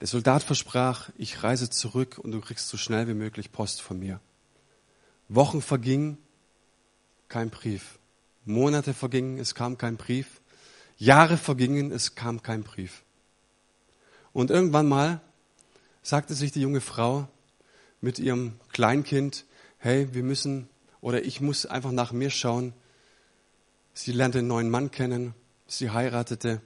Der 0.02 0.08
Soldat 0.08 0.44
versprach, 0.44 1.10
ich 1.18 1.42
reise 1.42 1.70
zurück 1.70 2.20
und 2.22 2.32
du 2.32 2.42
kriegst 2.42 2.68
so 2.68 2.76
schnell 2.76 3.08
wie 3.08 3.14
möglich 3.14 3.54
Post 3.54 3.82
von 3.82 3.98
mir. 3.98 4.20
Wochen 5.28 5.62
vergingen, 5.62 6.18
kein 7.28 7.50
Brief. 7.50 8.00
Monate 8.46 8.94
vergingen, 8.94 9.40
es 9.40 9.56
kam 9.56 9.78
kein 9.78 9.98
Brief. 9.98 10.42
Jahre 10.98 11.38
vergingen, 11.38 11.92
es 11.92 12.16
kam 12.16 12.44
kein 12.44 12.64
Brief. 12.64 13.04
Und 14.34 14.52
irgendwann 14.52 14.88
mal 14.88 15.22
sagte 16.02 16.36
sich 16.36 16.52
die 16.52 16.62
junge 16.62 16.82
Frau 16.82 17.28
mit 18.02 18.20
ihrem 18.20 18.60
Kleinkind, 18.72 19.46
hey, 19.80 20.14
wir 20.14 20.24
müssen 20.24 20.70
oder 21.02 21.24
ich 21.24 21.42
muss 21.42 21.66
einfach 21.66 21.92
nach 21.92 22.12
mir 22.12 22.30
schauen. 22.30 22.74
Sie 23.94 24.12
lernte 24.12 24.40
einen 24.40 24.48
neuen 24.48 24.70
Mann 24.70 24.92
kennen, 24.92 25.34
sie 25.68 25.90
heiratete, 25.90 26.62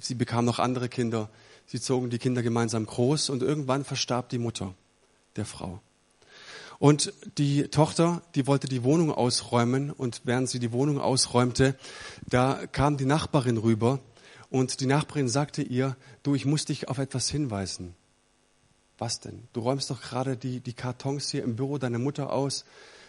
sie 0.00 0.14
bekam 0.14 0.44
noch 0.44 0.58
andere 0.58 0.88
Kinder, 0.88 1.30
sie 1.66 1.80
zogen 1.80 2.10
die 2.10 2.18
Kinder 2.18 2.42
gemeinsam 2.42 2.86
groß 2.86 3.30
und 3.30 3.42
irgendwann 3.42 3.84
verstarb 3.84 4.28
die 4.28 4.38
Mutter 4.38 4.74
der 5.36 5.46
Frau. 5.46 5.80
Und 6.78 7.12
die 7.38 7.68
Tochter, 7.68 8.22
die 8.34 8.46
wollte 8.46 8.68
die 8.68 8.84
Wohnung 8.84 9.10
ausräumen 9.10 9.90
und 9.90 10.22
während 10.24 10.48
sie 10.48 10.60
die 10.60 10.72
Wohnung 10.72 11.00
ausräumte, 11.00 11.76
da 12.28 12.66
kam 12.66 12.96
die 12.96 13.04
Nachbarin 13.04 13.56
rüber 13.56 13.98
und 14.50 14.80
die 14.80 14.86
Nachbarin 14.86 15.28
sagte 15.28 15.62
ihr, 15.62 15.96
du, 16.22 16.34
ich 16.34 16.46
muss 16.46 16.64
dich 16.64 16.88
auf 16.88 16.98
etwas 16.98 17.28
hinweisen. 17.28 17.94
Was 18.96 19.20
denn? 19.20 19.48
Du 19.52 19.60
räumst 19.60 19.90
doch 19.90 20.00
gerade 20.00 20.36
die, 20.36 20.60
die 20.60 20.72
Kartons 20.72 21.30
hier 21.30 21.42
im 21.42 21.56
Büro 21.56 21.78
deiner 21.78 21.98
Mutter 21.98 22.32
aus. 22.32 22.64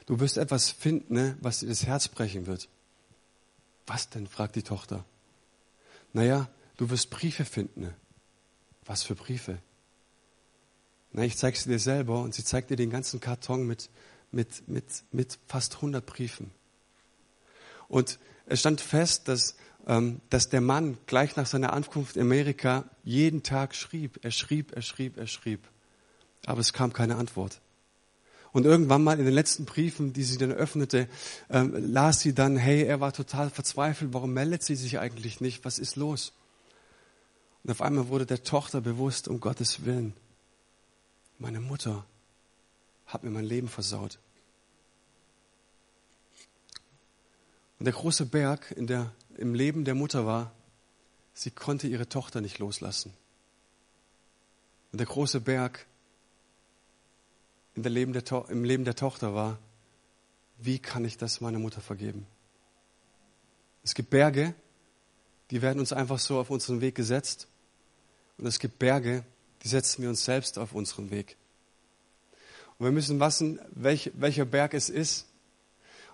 du 0.07 0.19
wirst 0.19 0.37
etwas 0.37 0.71
finden, 0.71 1.13
ne, 1.13 1.37
was 1.39 1.59
dir 1.59 1.67
das 1.67 1.85
Herz 1.85 2.07
brechen 2.07 2.47
wird. 2.47 2.69
Was 3.85 4.09
denn? 4.09 4.27
fragt 4.27 4.55
die 4.55 4.63
Tochter. 4.63 5.05
Naja, 6.13 6.49
du 6.77 6.89
wirst 6.89 7.09
Briefe 7.09 7.45
finden. 7.45 7.81
Ne? 7.81 7.95
Was 8.85 9.03
für 9.03 9.15
Briefe? 9.15 9.59
Na, 11.11 11.23
ich 11.23 11.37
zeige 11.37 11.57
sie 11.57 11.69
dir 11.69 11.79
selber 11.79 12.21
und 12.21 12.33
sie 12.33 12.43
zeigt 12.43 12.69
dir 12.69 12.75
den 12.75 12.89
ganzen 12.89 13.19
Karton 13.19 13.65
mit, 13.65 13.89
mit, 14.31 14.67
mit, 14.67 14.85
mit 15.11 15.39
fast 15.47 15.75
100 15.75 16.05
Briefen. 16.05 16.51
Und 17.87 18.19
es 18.45 18.59
stand 18.59 18.79
fest, 18.81 19.27
dass, 19.27 19.55
ähm, 19.87 20.21
dass 20.29 20.49
der 20.49 20.61
Mann 20.61 20.97
gleich 21.07 21.35
nach 21.35 21.47
seiner 21.47 21.73
Ankunft 21.73 22.15
in 22.15 22.21
Amerika 22.21 22.85
jeden 23.03 23.43
Tag 23.43 23.75
schrieb. 23.75 24.19
Er 24.23 24.31
schrieb, 24.31 24.75
er 24.75 24.81
schrieb, 24.81 25.17
er 25.17 25.27
schrieb. 25.27 25.61
Aber 26.45 26.61
es 26.61 26.73
kam 26.73 26.93
keine 26.93 27.15
Antwort. 27.15 27.59
Und 28.51 28.65
irgendwann 28.65 29.03
mal 29.03 29.19
in 29.19 29.25
den 29.25 29.33
letzten 29.33 29.65
Briefen, 29.65 30.13
die 30.13 30.23
sie 30.23 30.37
dann 30.37 30.51
öffnete, 30.51 31.07
ähm, 31.49 31.73
las 31.93 32.21
sie 32.21 32.33
dann, 32.33 32.57
hey, 32.57 32.83
er 32.83 32.99
war 32.99 33.13
total 33.13 33.49
verzweifelt, 33.49 34.13
warum 34.13 34.33
meldet 34.33 34.63
sie 34.63 34.75
sich 34.75 34.99
eigentlich 34.99 35.41
nicht, 35.41 35.65
was 35.65 35.77
ist 35.77 35.95
los? 35.95 36.33
Und 37.63 37.71
auf 37.71 37.81
einmal 37.81 38.07
wurde 38.07 38.25
der 38.25 38.43
Tochter 38.43 38.81
bewusst, 38.81 39.27
um 39.27 39.39
Gottes 39.39 39.85
Willen, 39.85 40.13
meine 41.39 41.59
Mutter 41.59 42.05
hat 43.07 43.23
mir 43.23 43.31
mein 43.31 43.45
Leben 43.45 43.69
versaut. 43.69 44.19
Und 47.79 47.85
der 47.85 47.93
große 47.93 48.25
Berg 48.25 48.71
in 48.71 48.87
der, 48.87 49.11
im 49.37 49.55
Leben 49.55 49.85
der 49.85 49.95
Mutter 49.95 50.25
war, 50.25 50.51
sie 51.33 51.49
konnte 51.49 51.87
ihre 51.87 52.09
Tochter 52.09 52.41
nicht 52.41 52.59
loslassen. 52.59 53.13
Und 54.91 54.99
der 54.99 55.07
große 55.07 55.39
Berg 55.39 55.87
in 57.73 57.83
der 57.83 57.91
Leben 57.91 58.11
der, 58.11 58.23
im 58.49 58.65
Leben 58.65 58.83
der 58.83 58.95
Tochter 58.95 59.33
war, 59.33 59.57
wie 60.57 60.79
kann 60.79 61.05
ich 61.05 61.17
das 61.17 61.39
meiner 61.39 61.59
Mutter 61.59 61.79
vergeben? 61.79 62.27
Es 63.81 63.93
gibt 63.95 64.09
Berge, 64.09 64.53
die 65.51 65.61
werden 65.61 65.79
uns 65.79 65.93
einfach 65.93 66.19
so 66.19 66.37
auf 66.37 66.49
unseren 66.49 66.81
Weg 66.81 66.95
gesetzt. 66.95 67.47
Und 68.37 68.45
es 68.45 68.59
gibt 68.59 68.77
Berge, 68.77 69.23
die 69.63 69.67
setzen 69.67 70.01
wir 70.01 70.09
uns 70.09 70.25
selbst 70.25 70.57
auf 70.57 70.73
unseren 70.73 71.11
Weg. 71.11 71.37
Und 72.77 72.85
wir 72.85 72.91
müssen 72.91 73.19
wissen, 73.19 73.59
welch, 73.71 74.11
welcher 74.15 74.45
Berg 74.45 74.73
es 74.73 74.89
ist. 74.89 75.25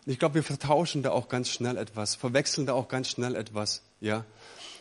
Und 0.05 0.11
ich 0.11 0.19
glaube, 0.19 0.35
wir 0.35 0.43
vertauschen 0.43 1.03
da 1.03 1.11
auch 1.11 1.29
ganz 1.29 1.49
schnell 1.49 1.77
etwas, 1.77 2.15
verwechseln 2.15 2.65
da 2.65 2.73
auch 2.73 2.87
ganz 2.87 3.09
schnell 3.09 3.35
etwas. 3.35 3.81
Ja, 4.01 4.25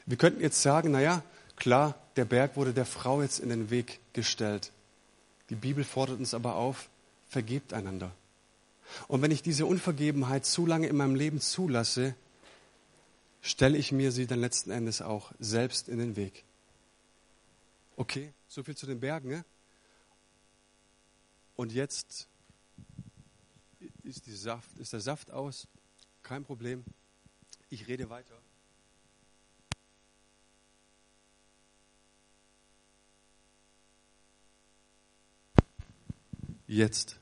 wir 0.07 0.17
könnten 0.17 0.41
jetzt 0.41 0.63
sagen, 0.63 0.91
na 0.93 1.01
ja, 1.01 1.23
klar, 1.57 1.95
der 2.17 2.25
Berg 2.25 2.57
wurde 2.57 2.73
der 2.73 2.87
Frau 2.87 3.23
jetzt 3.23 3.39
in 3.39 3.49
den 3.49 3.71
Weg 3.71 4.01
gestellt. 4.13 4.71
Die 5.51 5.55
Bibel 5.55 5.85
fordert 5.85 6.19
uns 6.19 6.35
aber 6.35 6.57
auf, 6.57 6.89
vergebt 7.29 7.73
einander. 7.73 8.11
Und 9.09 9.23
wenn 9.23 9.31
ich 9.31 9.43
diese 9.43 9.67
Unvergebenheit 9.67 10.47
zu 10.47 10.67
lange 10.67 10.87
in 10.87 10.97
meinem 10.97 11.15
Leben 11.15 11.41
zulasse, 11.41 12.15
stelle 13.43 13.77
ich 13.77 13.93
mir 13.93 14.13
sie 14.13 14.27
dann 14.27 14.41
letzten 14.41 14.71
Endes 14.71 15.03
auch 15.03 15.33
selbst 15.39 15.89
in 15.89 15.99
den 15.99 16.17
Weg. 16.17 16.45
Okay, 17.97 18.33
so 18.49 18.63
viel 18.63 18.77
zu 18.77 18.87
den 18.87 18.99
Bergen. 18.99 19.29
Ne? 19.29 19.45
Und 21.57 21.73
jetzt 21.73 22.29
ist, 24.03 24.25
Saft, 24.27 24.77
ist 24.79 24.93
der 24.93 25.01
Saft 25.01 25.31
aus, 25.31 25.69
kein 26.23 26.45
Problem. 26.45 26.85
Ich 27.71 27.87
rede 27.87 28.11
weiter. 28.11 28.35
Jetzt. 36.67 37.21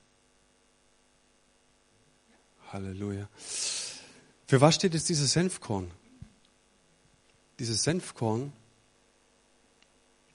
Halleluja. 2.71 3.29
Für 4.47 4.61
was 4.61 4.77
steht 4.77 4.95
jetzt 4.95 5.09
dieses 5.09 5.33
Senfkorn? 5.33 5.91
Dieses 7.59 7.83
Senfkorn 7.83 8.53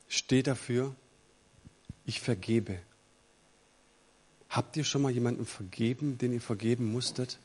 steht 0.08 0.48
dafür, 0.48 0.96
ich 2.06 2.22
vergebe. 2.22 2.80
Habt 4.50 4.78
ihr 4.78 4.84
schon 4.84 5.02
mal 5.02 5.12
jemanden 5.12 5.46
vergeben, 5.46 6.17
den 6.17 6.34
ihr 6.34 6.41
vergeben 6.41 6.91
musstet? 6.91 7.38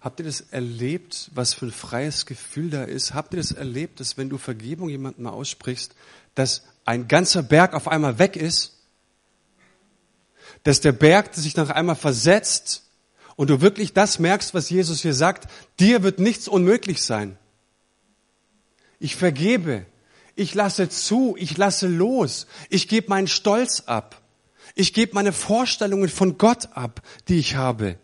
Habt 0.00 0.20
ihr 0.20 0.26
das 0.26 0.40
erlebt, 0.40 1.30
was 1.32 1.54
für 1.54 1.66
ein 1.66 1.72
freies 1.72 2.26
Gefühl 2.26 2.70
da 2.70 2.82
ist? 2.82 3.14
Habt 3.14 3.34
ihr 3.34 3.38
das 3.38 3.52
erlebt, 3.52 4.00
dass 4.00 4.18
wenn 4.18 4.28
du 4.28 4.36
Vergebung 4.36 4.88
jemandem 4.88 5.26
aussprichst, 5.28 5.94
dass 6.34 6.64
ein 6.84 7.08
ganzer 7.08 7.42
Berg 7.42 7.72
auf 7.74 7.88
einmal 7.88 8.18
weg 8.18 8.36
ist? 8.36 8.78
Dass 10.64 10.80
der 10.80 10.92
Berg 10.92 11.34
sich 11.34 11.56
nach 11.56 11.70
einmal 11.70 11.96
versetzt 11.96 12.82
und 13.36 13.48
du 13.48 13.60
wirklich 13.60 13.92
das 13.92 14.18
merkst, 14.18 14.54
was 14.54 14.70
Jesus 14.70 15.00
hier 15.00 15.14
sagt, 15.14 15.50
dir 15.80 16.02
wird 16.02 16.18
nichts 16.18 16.48
unmöglich 16.48 17.02
sein. 17.02 17.38
Ich 18.98 19.16
vergebe, 19.16 19.86
ich 20.34 20.54
lasse 20.54 20.88
zu, 20.88 21.36
ich 21.38 21.56
lasse 21.56 21.86
los, 21.86 22.46
ich 22.68 22.88
gebe 22.88 23.08
meinen 23.08 23.28
Stolz 23.28 23.80
ab. 23.86 24.22
Ich 24.74 24.94
gebe 24.94 25.14
meine 25.14 25.32
Vorstellungen 25.32 26.08
von 26.08 26.38
Gott 26.38 26.70
ab, 26.72 27.02
die 27.28 27.38
ich 27.38 27.56
habe. 27.56 27.98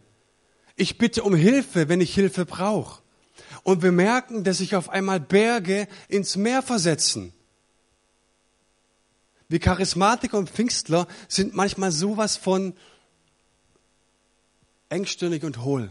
Ich 0.76 0.98
bitte 0.98 1.22
um 1.22 1.34
Hilfe, 1.34 1.88
wenn 1.88 2.00
ich 2.00 2.14
Hilfe 2.14 2.44
brauche. 2.44 3.02
Und 3.62 3.82
wir 3.82 3.92
merken, 3.92 4.44
dass 4.44 4.58
sich 4.58 4.76
auf 4.76 4.90
einmal 4.90 5.18
Berge 5.18 5.88
ins 6.08 6.36
Meer 6.36 6.62
versetzen. 6.62 7.32
Wir 9.48 9.60
Charismatiker 9.60 10.36
und 10.36 10.50
Pfingstler 10.50 11.08
sind 11.26 11.54
manchmal 11.54 11.90
sowas 11.90 12.36
von 12.36 12.74
engstirnig 14.90 15.42
und 15.44 15.62
hohl. 15.64 15.90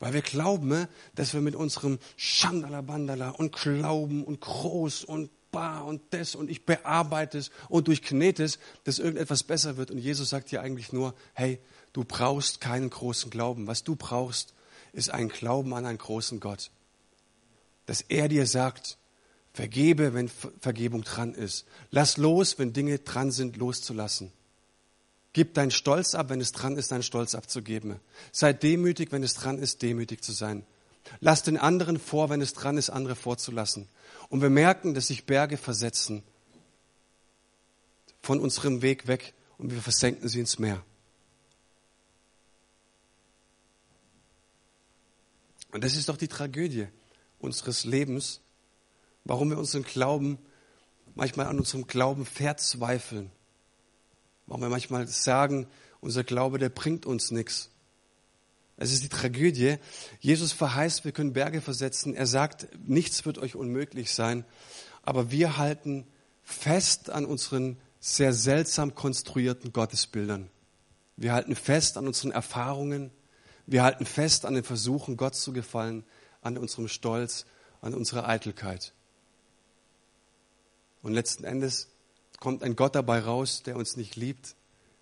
Weil 0.00 0.12
wir 0.12 0.22
glauben, 0.22 0.86
dass 1.14 1.34
wir 1.34 1.40
mit 1.40 1.56
unserem 1.56 1.98
Schandala 2.16 2.82
Bandala 2.82 3.30
und 3.30 3.52
Glauben 3.52 4.22
und 4.24 4.40
groß 4.40 5.04
und 5.04 5.30
bar 5.50 5.86
und 5.86 6.02
das 6.10 6.34
und 6.34 6.50
ich 6.50 6.66
bearbeite 6.66 7.38
es 7.38 7.50
und 7.68 7.88
durchknete 7.88 8.44
es, 8.44 8.58
dass 8.84 8.98
irgendetwas 8.98 9.42
besser 9.42 9.76
wird. 9.76 9.90
Und 9.90 9.98
Jesus 9.98 10.28
sagt 10.28 10.50
dir 10.50 10.62
eigentlich 10.62 10.92
nur, 10.92 11.14
hey, 11.34 11.58
du 11.92 12.04
brauchst 12.04 12.60
keinen 12.60 12.90
großen 12.90 13.30
Glauben. 13.30 13.66
Was 13.66 13.82
du 13.82 13.96
brauchst, 13.96 14.54
ist 14.92 15.10
ein 15.10 15.28
Glauben 15.28 15.74
an 15.74 15.86
einen 15.86 15.98
großen 15.98 16.38
Gott. 16.38 16.70
Dass 17.86 18.02
er 18.02 18.28
dir 18.28 18.46
sagt, 18.46 18.98
vergebe, 19.52 20.14
wenn 20.14 20.28
Vergebung 20.28 21.02
dran 21.02 21.34
ist. 21.34 21.66
Lass 21.90 22.16
los, 22.16 22.58
wenn 22.58 22.72
Dinge 22.72 22.98
dran 23.00 23.32
sind, 23.32 23.56
loszulassen. 23.56 24.32
Gib 25.38 25.54
deinen 25.54 25.70
Stolz 25.70 26.16
ab, 26.16 26.30
wenn 26.30 26.40
es 26.40 26.50
dran 26.50 26.74
ist, 26.76 26.90
deinen 26.90 27.04
Stolz 27.04 27.36
abzugeben. 27.36 28.00
Sei 28.32 28.52
demütig, 28.52 29.12
wenn 29.12 29.22
es 29.22 29.34
dran 29.34 29.60
ist, 29.60 29.82
demütig 29.82 30.20
zu 30.20 30.32
sein. 30.32 30.66
Lass 31.20 31.44
den 31.44 31.56
anderen 31.56 32.00
vor, 32.00 32.28
wenn 32.28 32.40
es 32.40 32.54
dran 32.54 32.76
ist, 32.76 32.90
andere 32.90 33.14
vorzulassen. 33.14 33.86
Und 34.30 34.42
wir 34.42 34.50
merken, 34.50 34.94
dass 34.94 35.06
sich 35.06 35.26
Berge 35.26 35.56
versetzen 35.56 36.24
von 38.20 38.40
unserem 38.40 38.82
Weg 38.82 39.06
weg 39.06 39.32
und 39.58 39.70
wir 39.70 39.80
versenken 39.80 40.28
sie 40.28 40.40
ins 40.40 40.58
Meer. 40.58 40.84
Und 45.70 45.84
das 45.84 45.94
ist 45.94 46.08
doch 46.08 46.16
die 46.16 46.26
Tragödie 46.26 46.88
unseres 47.38 47.84
Lebens, 47.84 48.40
warum 49.22 49.50
wir 49.50 49.58
unseren 49.58 49.84
Glauben 49.84 50.36
manchmal 51.14 51.46
an 51.46 51.60
unserem 51.60 51.86
Glauben 51.86 52.26
verzweifeln. 52.26 53.30
Warum 54.48 54.62
wir 54.62 54.70
manchmal 54.70 55.06
sagen, 55.06 55.66
unser 56.00 56.24
Glaube, 56.24 56.58
der 56.58 56.70
bringt 56.70 57.04
uns 57.04 57.30
nichts. 57.30 57.68
Es 58.78 58.92
ist 58.92 59.02
die 59.02 59.10
Tragödie. 59.10 59.76
Jesus 60.20 60.52
verheißt, 60.52 61.04
wir 61.04 61.12
können 61.12 61.34
Berge 61.34 61.60
versetzen. 61.60 62.14
Er 62.14 62.26
sagt, 62.26 62.66
nichts 62.86 63.26
wird 63.26 63.36
euch 63.36 63.56
unmöglich 63.56 64.10
sein. 64.12 64.46
Aber 65.02 65.30
wir 65.30 65.58
halten 65.58 66.06
fest 66.42 67.10
an 67.10 67.26
unseren 67.26 67.76
sehr 68.00 68.32
seltsam 68.32 68.94
konstruierten 68.94 69.74
Gottesbildern. 69.74 70.48
Wir 71.16 71.34
halten 71.34 71.54
fest 71.54 71.98
an 71.98 72.06
unseren 72.06 72.30
Erfahrungen. 72.30 73.10
Wir 73.66 73.82
halten 73.82 74.06
fest 74.06 74.46
an 74.46 74.54
den 74.54 74.64
Versuchen, 74.64 75.18
Gott 75.18 75.34
zu 75.34 75.52
gefallen, 75.52 76.04
an 76.40 76.56
unserem 76.56 76.88
Stolz, 76.88 77.44
an 77.82 77.92
unserer 77.92 78.26
Eitelkeit. 78.26 78.94
Und 81.02 81.12
letzten 81.12 81.44
Endes 81.44 81.88
kommt 82.40 82.62
ein 82.62 82.76
Gott 82.76 82.94
dabei 82.94 83.20
raus, 83.20 83.62
der 83.62 83.76
uns 83.76 83.96
nicht 83.96 84.16
liebt, 84.16 84.54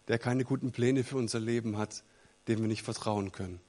der 0.08 0.18
keine 0.18 0.44
guten 0.44 0.72
Pläne 0.72 1.04
für 1.04 1.16
unser 1.16 1.40
Leben 1.40 1.78
hat, 1.78 2.02
dem 2.48 2.60
wir 2.60 2.68
nicht 2.68 2.82
vertrauen 2.82 3.32
können. 3.32 3.60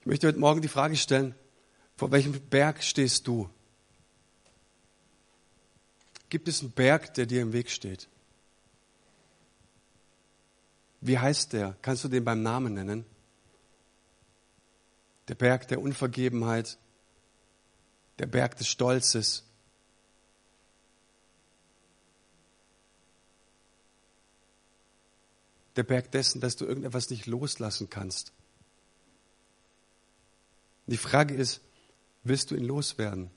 Ich 0.00 0.06
möchte 0.06 0.26
heute 0.26 0.38
Morgen 0.38 0.62
die 0.62 0.68
Frage 0.68 0.96
stellen, 0.96 1.34
vor 1.96 2.10
welchem 2.10 2.32
Berg 2.32 2.82
stehst 2.82 3.26
du? 3.26 3.48
Gibt 6.28 6.48
es 6.48 6.60
einen 6.60 6.72
Berg, 6.72 7.14
der 7.14 7.26
dir 7.26 7.42
im 7.42 7.52
Weg 7.52 7.70
steht? 7.70 8.08
Wie 11.00 11.18
heißt 11.18 11.52
der? 11.52 11.76
Kannst 11.82 12.02
du 12.02 12.08
den 12.08 12.24
beim 12.24 12.42
Namen 12.42 12.74
nennen? 12.74 13.06
Der 15.28 15.34
Berg 15.34 15.68
der 15.68 15.80
Unvergebenheit, 15.80 16.78
der 18.18 18.26
Berg 18.26 18.56
des 18.56 18.68
Stolzes. 18.68 19.44
Der 25.76 25.82
Berg 25.82 26.10
dessen, 26.12 26.40
dass 26.40 26.56
du 26.56 26.64
irgendetwas 26.64 27.10
nicht 27.10 27.26
loslassen 27.26 27.90
kannst. 27.90 28.32
Die 30.86 30.96
Frage 30.96 31.34
ist, 31.34 31.60
willst 32.22 32.50
du 32.50 32.56
ihn 32.56 32.64
loswerden? 32.64 33.30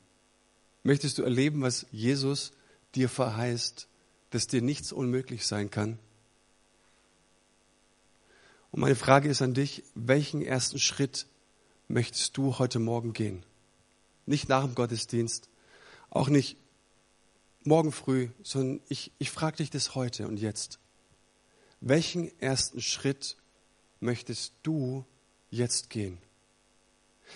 Möchtest 0.84 1.18
du 1.18 1.24
erleben, 1.24 1.62
was 1.62 1.86
Jesus 1.92 2.52
dir 2.96 3.10
verheißt, 3.10 3.88
dass 4.30 4.48
dir 4.48 4.62
nichts 4.62 4.92
unmöglich 4.92 5.48
sein 5.48 5.72
kann? 5.72 5.98
Und 8.72 8.82
meine 8.82 8.96
Frage 8.96 9.30
ist 9.30 9.42
an 9.42 9.54
dich, 9.54 9.84
welchen 9.96 10.42
ersten 10.42 10.80
Schritt 10.80 11.26
möchtest 11.88 12.38
du 12.38 12.60
heute 12.60 12.80
Morgen 12.80 13.14
gehen? 13.14 13.44
Nicht 14.26 14.50
nach 14.50 14.66
dem 14.66 14.76
Gottesdienst, 14.76 15.50
auch 16.10 16.28
nicht 16.28 16.58
morgen 17.64 17.92
früh, 17.92 18.30
sondern 18.44 18.82
ich, 18.90 19.12
ich 19.20 19.32
frage 19.32 19.58
dich 19.58 19.70
das 19.70 19.96
heute 19.96 20.28
und 20.28 20.38
jetzt. 20.38 20.80
Welchen 21.80 22.32
ersten 22.42 22.82
Schritt 22.82 23.38
möchtest 24.00 24.54
du 24.64 25.06
jetzt 25.50 25.90
gehen? 25.90 26.18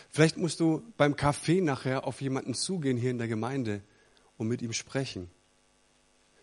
Vielleicht 0.09 0.37
musst 0.37 0.59
du 0.59 0.83
beim 0.97 1.15
Kaffee 1.15 1.61
nachher 1.61 2.07
auf 2.07 2.21
jemanden 2.21 2.53
zugehen 2.53 2.97
hier 2.97 3.11
in 3.11 3.17
der 3.17 3.27
Gemeinde 3.27 3.81
und 4.37 4.47
mit 4.47 4.61
ihm 4.61 4.73
sprechen. 4.73 5.29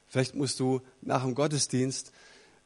Vielleicht 0.06 0.34
musst 0.34 0.60
du 0.60 0.80
nach 1.00 1.22
dem 1.22 1.34
Gottesdienst 1.34 2.12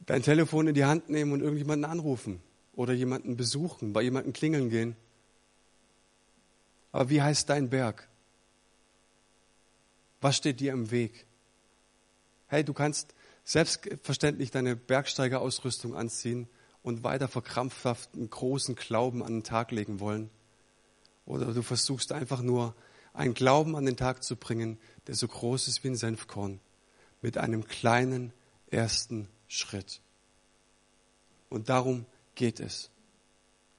dein 0.05 0.21
Telefon 0.21 0.67
in 0.67 0.75
die 0.75 0.85
Hand 0.85 1.09
nehmen 1.09 1.31
und 1.33 1.41
irgendjemanden 1.41 1.89
anrufen 1.89 2.41
oder 2.73 2.93
jemanden 2.93 3.37
besuchen, 3.37 3.93
bei 3.93 4.01
jemanden 4.01 4.33
klingeln 4.33 4.69
gehen. 4.69 4.95
Aber 6.91 7.09
wie 7.09 7.21
heißt 7.21 7.49
dein 7.49 7.69
Berg? 7.69 8.07
Was 10.21 10.37
steht 10.37 10.59
dir 10.59 10.71
im 10.71 10.91
Weg? 10.91 11.25
Hey, 12.47 12.63
du 12.63 12.73
kannst 12.73 13.13
selbstverständlich 13.43 14.51
deine 14.51 14.75
Bergsteigerausrüstung 14.75 15.95
anziehen 15.95 16.47
und 16.81 17.03
weiter 17.03 17.27
verkrampfhaft 17.27 18.13
einen 18.13 18.29
großen 18.29 18.75
Glauben 18.75 19.23
an 19.23 19.33
den 19.33 19.43
Tag 19.43 19.71
legen 19.71 19.99
wollen. 19.99 20.29
Oder 21.25 21.53
du 21.53 21.61
versuchst 21.61 22.11
einfach 22.11 22.41
nur 22.41 22.75
einen 23.13 23.33
Glauben 23.33 23.75
an 23.75 23.85
den 23.85 23.97
Tag 23.97 24.23
zu 24.23 24.35
bringen, 24.35 24.77
der 25.07 25.15
so 25.15 25.27
groß 25.27 25.67
ist 25.67 25.83
wie 25.83 25.89
ein 25.89 25.95
Senfkorn, 25.95 26.59
mit 27.21 27.37
einem 27.37 27.65
kleinen 27.67 28.33
ersten 28.69 29.27
Schritt. 29.47 30.01
Und 31.49 31.69
darum 31.69 32.05
geht 32.35 32.59
es. 32.59 32.89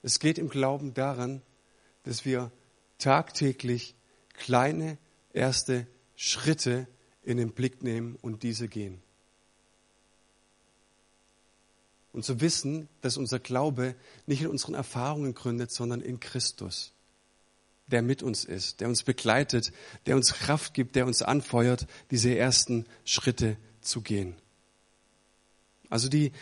Es 0.03 0.19
geht 0.19 0.39
im 0.39 0.49
Glauben 0.49 0.95
daran, 0.95 1.43
dass 2.05 2.25
wir 2.25 2.53
tagtäglich 2.99 3.95
kleine 4.35 4.99
erste 5.33 5.87
Schritte 6.15 6.87
in 7.23 7.39
den 7.39 7.53
Blick 7.53 7.83
nehmen 7.83 8.17
und 8.21 8.43
diese 8.43 8.69
gehen. 8.69 9.03
Und 12.15 12.25
zu 12.25 12.41
wissen, 12.41 12.89
dass 13.03 13.19
unser 13.19 13.39
Glaube 13.39 13.95
nicht 14.27 14.41
in 14.41 14.49
unseren 14.49 14.75
Erfahrungen 14.75 15.35
gründet, 15.35 15.71
sondern 15.71 16.01
in 16.01 16.21
Christus, 16.21 16.93
der 17.89 18.01
mit 18.01 18.23
uns 18.23 18.45
ist, 18.45 18.81
der 18.81 18.89
uns 18.89 19.03
begleitet, 19.03 19.73
der 20.07 20.17
uns 20.17 20.33
Kraft 20.33 20.73
gibt, 20.73 20.97
der 20.97 21.07
uns 21.07 21.21
anfeuert, 21.21 21.87
diese 22.11 22.35
ersten 22.35 22.87
Schritte 23.05 23.59
zu 23.83 24.01
gehen. 24.01 24.35
Also 25.91 26.09
die 26.09 26.33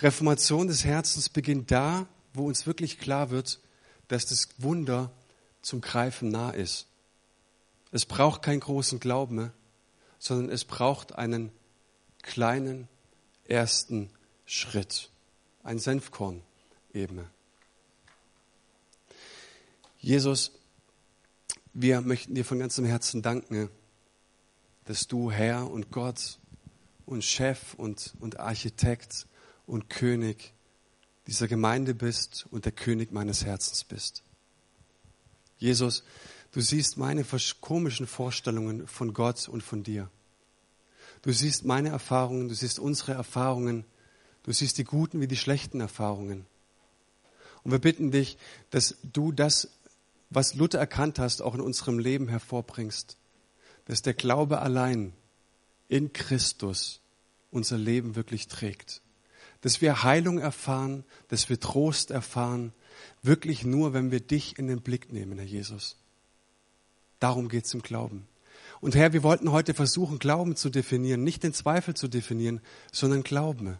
Reformation 0.00 0.66
des 0.66 0.84
Herzens 0.84 1.30
beginnt 1.30 1.70
da, 1.70 2.06
wo 2.34 2.46
uns 2.46 2.66
wirklich 2.66 2.98
klar 2.98 3.30
wird, 3.30 3.60
dass 4.08 4.26
das 4.26 4.48
Wunder 4.58 5.10
zum 5.62 5.80
Greifen 5.80 6.28
nah 6.28 6.50
ist. 6.50 6.86
Es 7.92 8.04
braucht 8.04 8.42
keinen 8.42 8.60
großen 8.60 9.00
Glauben 9.00 9.52
sondern 10.24 10.48
es 10.48 10.64
braucht 10.64 11.16
einen 11.16 11.52
kleinen 12.22 12.88
ersten 13.46 14.08
Schritt, 14.08 14.23
ein 15.62 15.78
Senfkorn 15.78 16.42
eben. 16.92 17.24
Jesus, 19.98 20.52
wir 21.72 22.00
möchten 22.02 22.34
dir 22.34 22.44
von 22.44 22.58
ganzem 22.58 22.84
Herzen 22.84 23.22
danken, 23.22 23.70
dass 24.84 25.06
du 25.06 25.30
Herr 25.30 25.70
und 25.70 25.90
Gott 25.90 26.38
und 27.06 27.24
Chef 27.24 27.74
und, 27.74 28.14
und 28.20 28.38
Architekt 28.38 29.26
und 29.66 29.88
König 29.88 30.52
dieser 31.26 31.48
Gemeinde 31.48 31.94
bist 31.94 32.46
und 32.50 32.66
der 32.66 32.72
König 32.72 33.12
meines 33.12 33.44
Herzens 33.44 33.84
bist. 33.84 34.22
Jesus, 35.58 36.04
du 36.52 36.60
siehst 36.60 36.98
meine 36.98 37.24
komischen 37.60 38.06
Vorstellungen 38.06 38.86
von 38.86 39.14
Gott 39.14 39.48
und 39.48 39.62
von 39.62 39.82
dir. 39.82 40.10
Du 41.22 41.32
siehst 41.32 41.64
meine 41.64 41.88
Erfahrungen, 41.88 42.48
du 42.48 42.54
siehst 42.54 42.78
unsere 42.78 43.12
Erfahrungen, 43.12 43.86
du 44.44 44.52
siehst 44.52 44.78
die 44.78 44.84
guten 44.84 45.20
wie 45.20 45.28
die 45.28 45.36
schlechten 45.36 45.80
Erfahrungen. 45.80 46.46
Und 47.64 47.72
wir 47.72 47.78
bitten 47.78 48.10
dich, 48.10 48.38
dass 48.70 48.96
du 49.02 49.32
das, 49.32 49.68
was 50.30 50.54
Luther 50.54 50.78
erkannt 50.78 51.18
hast, 51.18 51.42
auch 51.42 51.54
in 51.54 51.60
unserem 51.60 51.98
Leben 51.98 52.28
hervorbringst. 52.28 53.16
Dass 53.86 54.02
der 54.02 54.14
Glaube 54.14 54.60
allein 54.60 55.12
in 55.88 56.12
Christus 56.12 57.00
unser 57.50 57.78
Leben 57.78 58.16
wirklich 58.16 58.48
trägt. 58.48 59.00
Dass 59.62 59.80
wir 59.80 60.02
Heilung 60.02 60.38
erfahren, 60.38 61.04
dass 61.28 61.48
wir 61.48 61.58
Trost 61.58 62.10
erfahren, 62.10 62.72
wirklich 63.22 63.64
nur, 63.64 63.92
wenn 63.92 64.10
wir 64.10 64.20
dich 64.20 64.58
in 64.58 64.66
den 64.66 64.82
Blick 64.82 65.12
nehmen, 65.12 65.38
Herr 65.38 65.46
Jesus. 65.46 65.96
Darum 67.18 67.48
geht 67.48 67.64
es 67.64 67.74
im 67.74 67.82
Glauben. 67.82 68.26
Und 68.80 68.94
Herr, 68.94 69.12
wir 69.14 69.22
wollten 69.22 69.50
heute 69.50 69.72
versuchen, 69.72 70.18
Glauben 70.18 70.56
zu 70.56 70.68
definieren, 70.68 71.24
nicht 71.24 71.42
den 71.42 71.54
Zweifel 71.54 71.94
zu 71.94 72.08
definieren, 72.08 72.60
sondern 72.92 73.22
Glauben. 73.22 73.78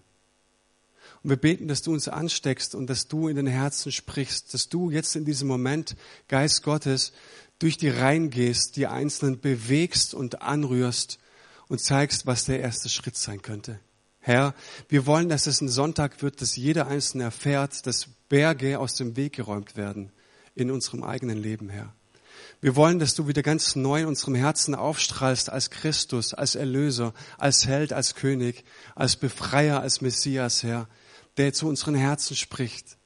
Und 1.23 1.31
wir 1.31 1.37
beten, 1.37 1.69
dass 1.69 1.83
du 1.83 1.93
uns 1.93 2.09
ansteckst 2.09 2.75
und 2.75 2.89
dass 2.89 3.09
du 3.09 3.29
in 3.29 3.37
den 3.37 3.47
Herzen 3.47 3.93
sprichst, 3.93 4.55
dass 4.55 4.69
du 4.69 4.91
jetzt 4.91 5.17
in 5.17 5.25
diesem 5.25 5.49
Moment, 5.49 5.97
Geist 6.29 6.63
Gottes, 6.63 7.13
durch 7.59 7.77
die 7.77 7.89
Reihen 7.89 8.31
gehst, 8.31 8.77
die 8.77 8.87
Einzelnen 8.87 9.41
bewegst 9.41 10.15
und 10.15 10.43
anrührst 10.43 11.19
und 11.69 11.81
zeigst, 11.81 12.27
was 12.27 12.45
der 12.45 12.61
erste 12.61 12.89
Schritt 12.89 13.17
sein 13.17 13.43
könnte. 13.43 13.81
Herr, 14.21 14.55
wir 14.89 15.07
wollen, 15.07 15.29
dass 15.29 15.47
es 15.47 15.61
ein 15.61 15.69
Sonntag 15.69 16.23
wird, 16.23 16.41
dass 16.41 16.57
jeder 16.57 16.87
Einzelne 16.87 17.25
erfährt, 17.25 17.87
dass 17.87 18.09
Berge 18.29 18.79
aus 18.79 18.95
dem 18.95 19.17
Weg 19.17 19.35
geräumt 19.35 19.77
werden 19.77 20.13
in 20.55 20.71
unserem 20.71 21.05
eigenen 21.05 21.37
Leben, 21.37 21.69
Herr. 21.69 21.95
Wir 22.65 22.77
wollen, 22.77 22.99
dass 22.99 23.15
du 23.15 23.29
wieder 23.29 23.43
ganz 23.43 23.77
neu 23.77 24.01
in 24.01 24.07
unserem 24.07 24.35
Herzen 24.35 24.75
aufstrahlst 24.75 25.51
als 25.51 25.69
Christus, 25.69 26.33
als 26.33 26.55
Erlöser, 26.55 27.13
als 27.37 27.67
Held, 27.67 27.93
als 27.93 28.15
König, 28.15 28.65
als 28.95 29.17
Befreier, 29.17 29.81
als 29.81 30.01
Messias, 30.01 30.63
Herr, 30.63 30.89
der 31.37 31.53
zu 31.53 31.69
unseren 31.69 31.95
Herzen 31.95 32.35
spricht, 32.35 32.97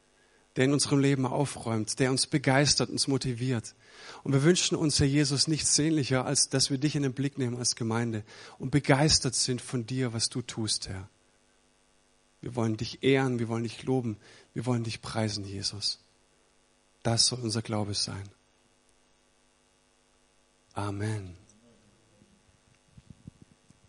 der 0.55 0.67
in 0.67 0.73
unserem 0.73 1.01
Leben 1.01 1.27
aufräumt, 1.27 1.99
der 1.99 2.13
uns 2.13 2.29
begeistert, 2.29 2.89
uns 2.89 3.09
motiviert. 3.09 3.75
Und 4.23 4.33
wir 4.33 4.45
wünschen 4.45 4.77
uns, 4.77 5.01
Herr 5.01 5.09
Jesus, 5.09 5.49
nichts 5.49 5.75
sehnlicher, 5.75 6.25
als 6.25 6.49
dass 6.49 6.71
wir 6.71 6.79
dich 6.79 6.95
in 6.95 7.03
den 7.03 7.15
Blick 7.15 7.37
nehmen 7.37 7.57
als 7.57 7.75
Gemeinde 7.75 8.23
und 8.61 8.71
begeistert 8.71 9.35
sind 9.35 9.61
von 9.61 9.85
dir, 9.87 10.13
was 10.13 10.29
du 10.29 10.41
tust, 10.41 10.89
Herr. 10.89 11.09
Wir 12.43 12.55
wollen 12.55 12.77
dich 12.77 13.03
ehren, 13.03 13.41
wir 13.41 13.49
wollen 13.49 13.65
dich 13.65 13.83
loben, 13.83 14.19
wir 14.55 14.67
wollen 14.67 14.85
dich 14.85 15.03
preisen, 15.03 15.45
Jesus. 15.45 15.99
Das 17.03 17.27
soll 17.27 17.41
unser 17.41 17.63
Glaube 17.63 17.95
sein. 17.95 18.23
Amen. 20.79 21.35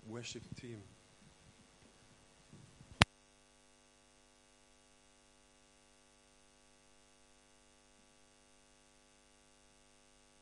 Worship 0.08 0.42
Team. 0.60 0.89